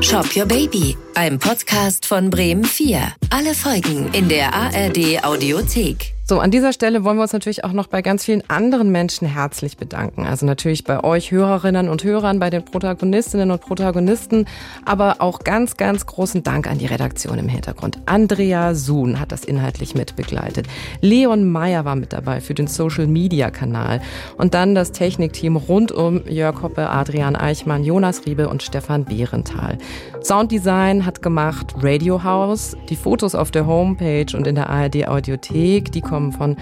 [0.00, 2.98] Shop Your Baby, ein Podcast von Bremen 4.
[3.30, 6.12] Alle Folgen in der ARD Audiothek.
[6.32, 9.28] So, an dieser Stelle wollen wir uns natürlich auch noch bei ganz vielen anderen Menschen
[9.28, 10.24] herzlich bedanken.
[10.24, 14.46] Also natürlich bei euch Hörerinnen und Hörern, bei den Protagonistinnen und Protagonisten,
[14.86, 17.98] aber auch ganz, ganz großen Dank an die Redaktion im Hintergrund.
[18.06, 20.68] Andrea Suhn hat das inhaltlich mitbegleitet.
[21.02, 24.00] Leon Meyer war mit dabei für den Social Media Kanal.
[24.38, 29.76] Und dann das Technikteam rund um Jörg Hoppe, Adrian Eichmann, Jonas Riebe und Stefan Behrenthal.
[30.24, 32.76] Sounddesign hat gemacht Radio House.
[32.88, 36.56] Die Fotos auf der Homepage und in der ARD Audiothek, die kommen von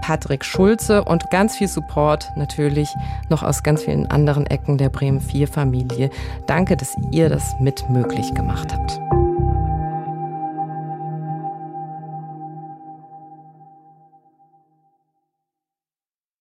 [0.00, 2.88] Patrick Schulze und ganz viel Support natürlich
[3.28, 6.10] noch aus ganz vielen anderen Ecken der Bremen 4 Familie.
[6.46, 8.98] Danke, dass ihr das mit möglich gemacht habt.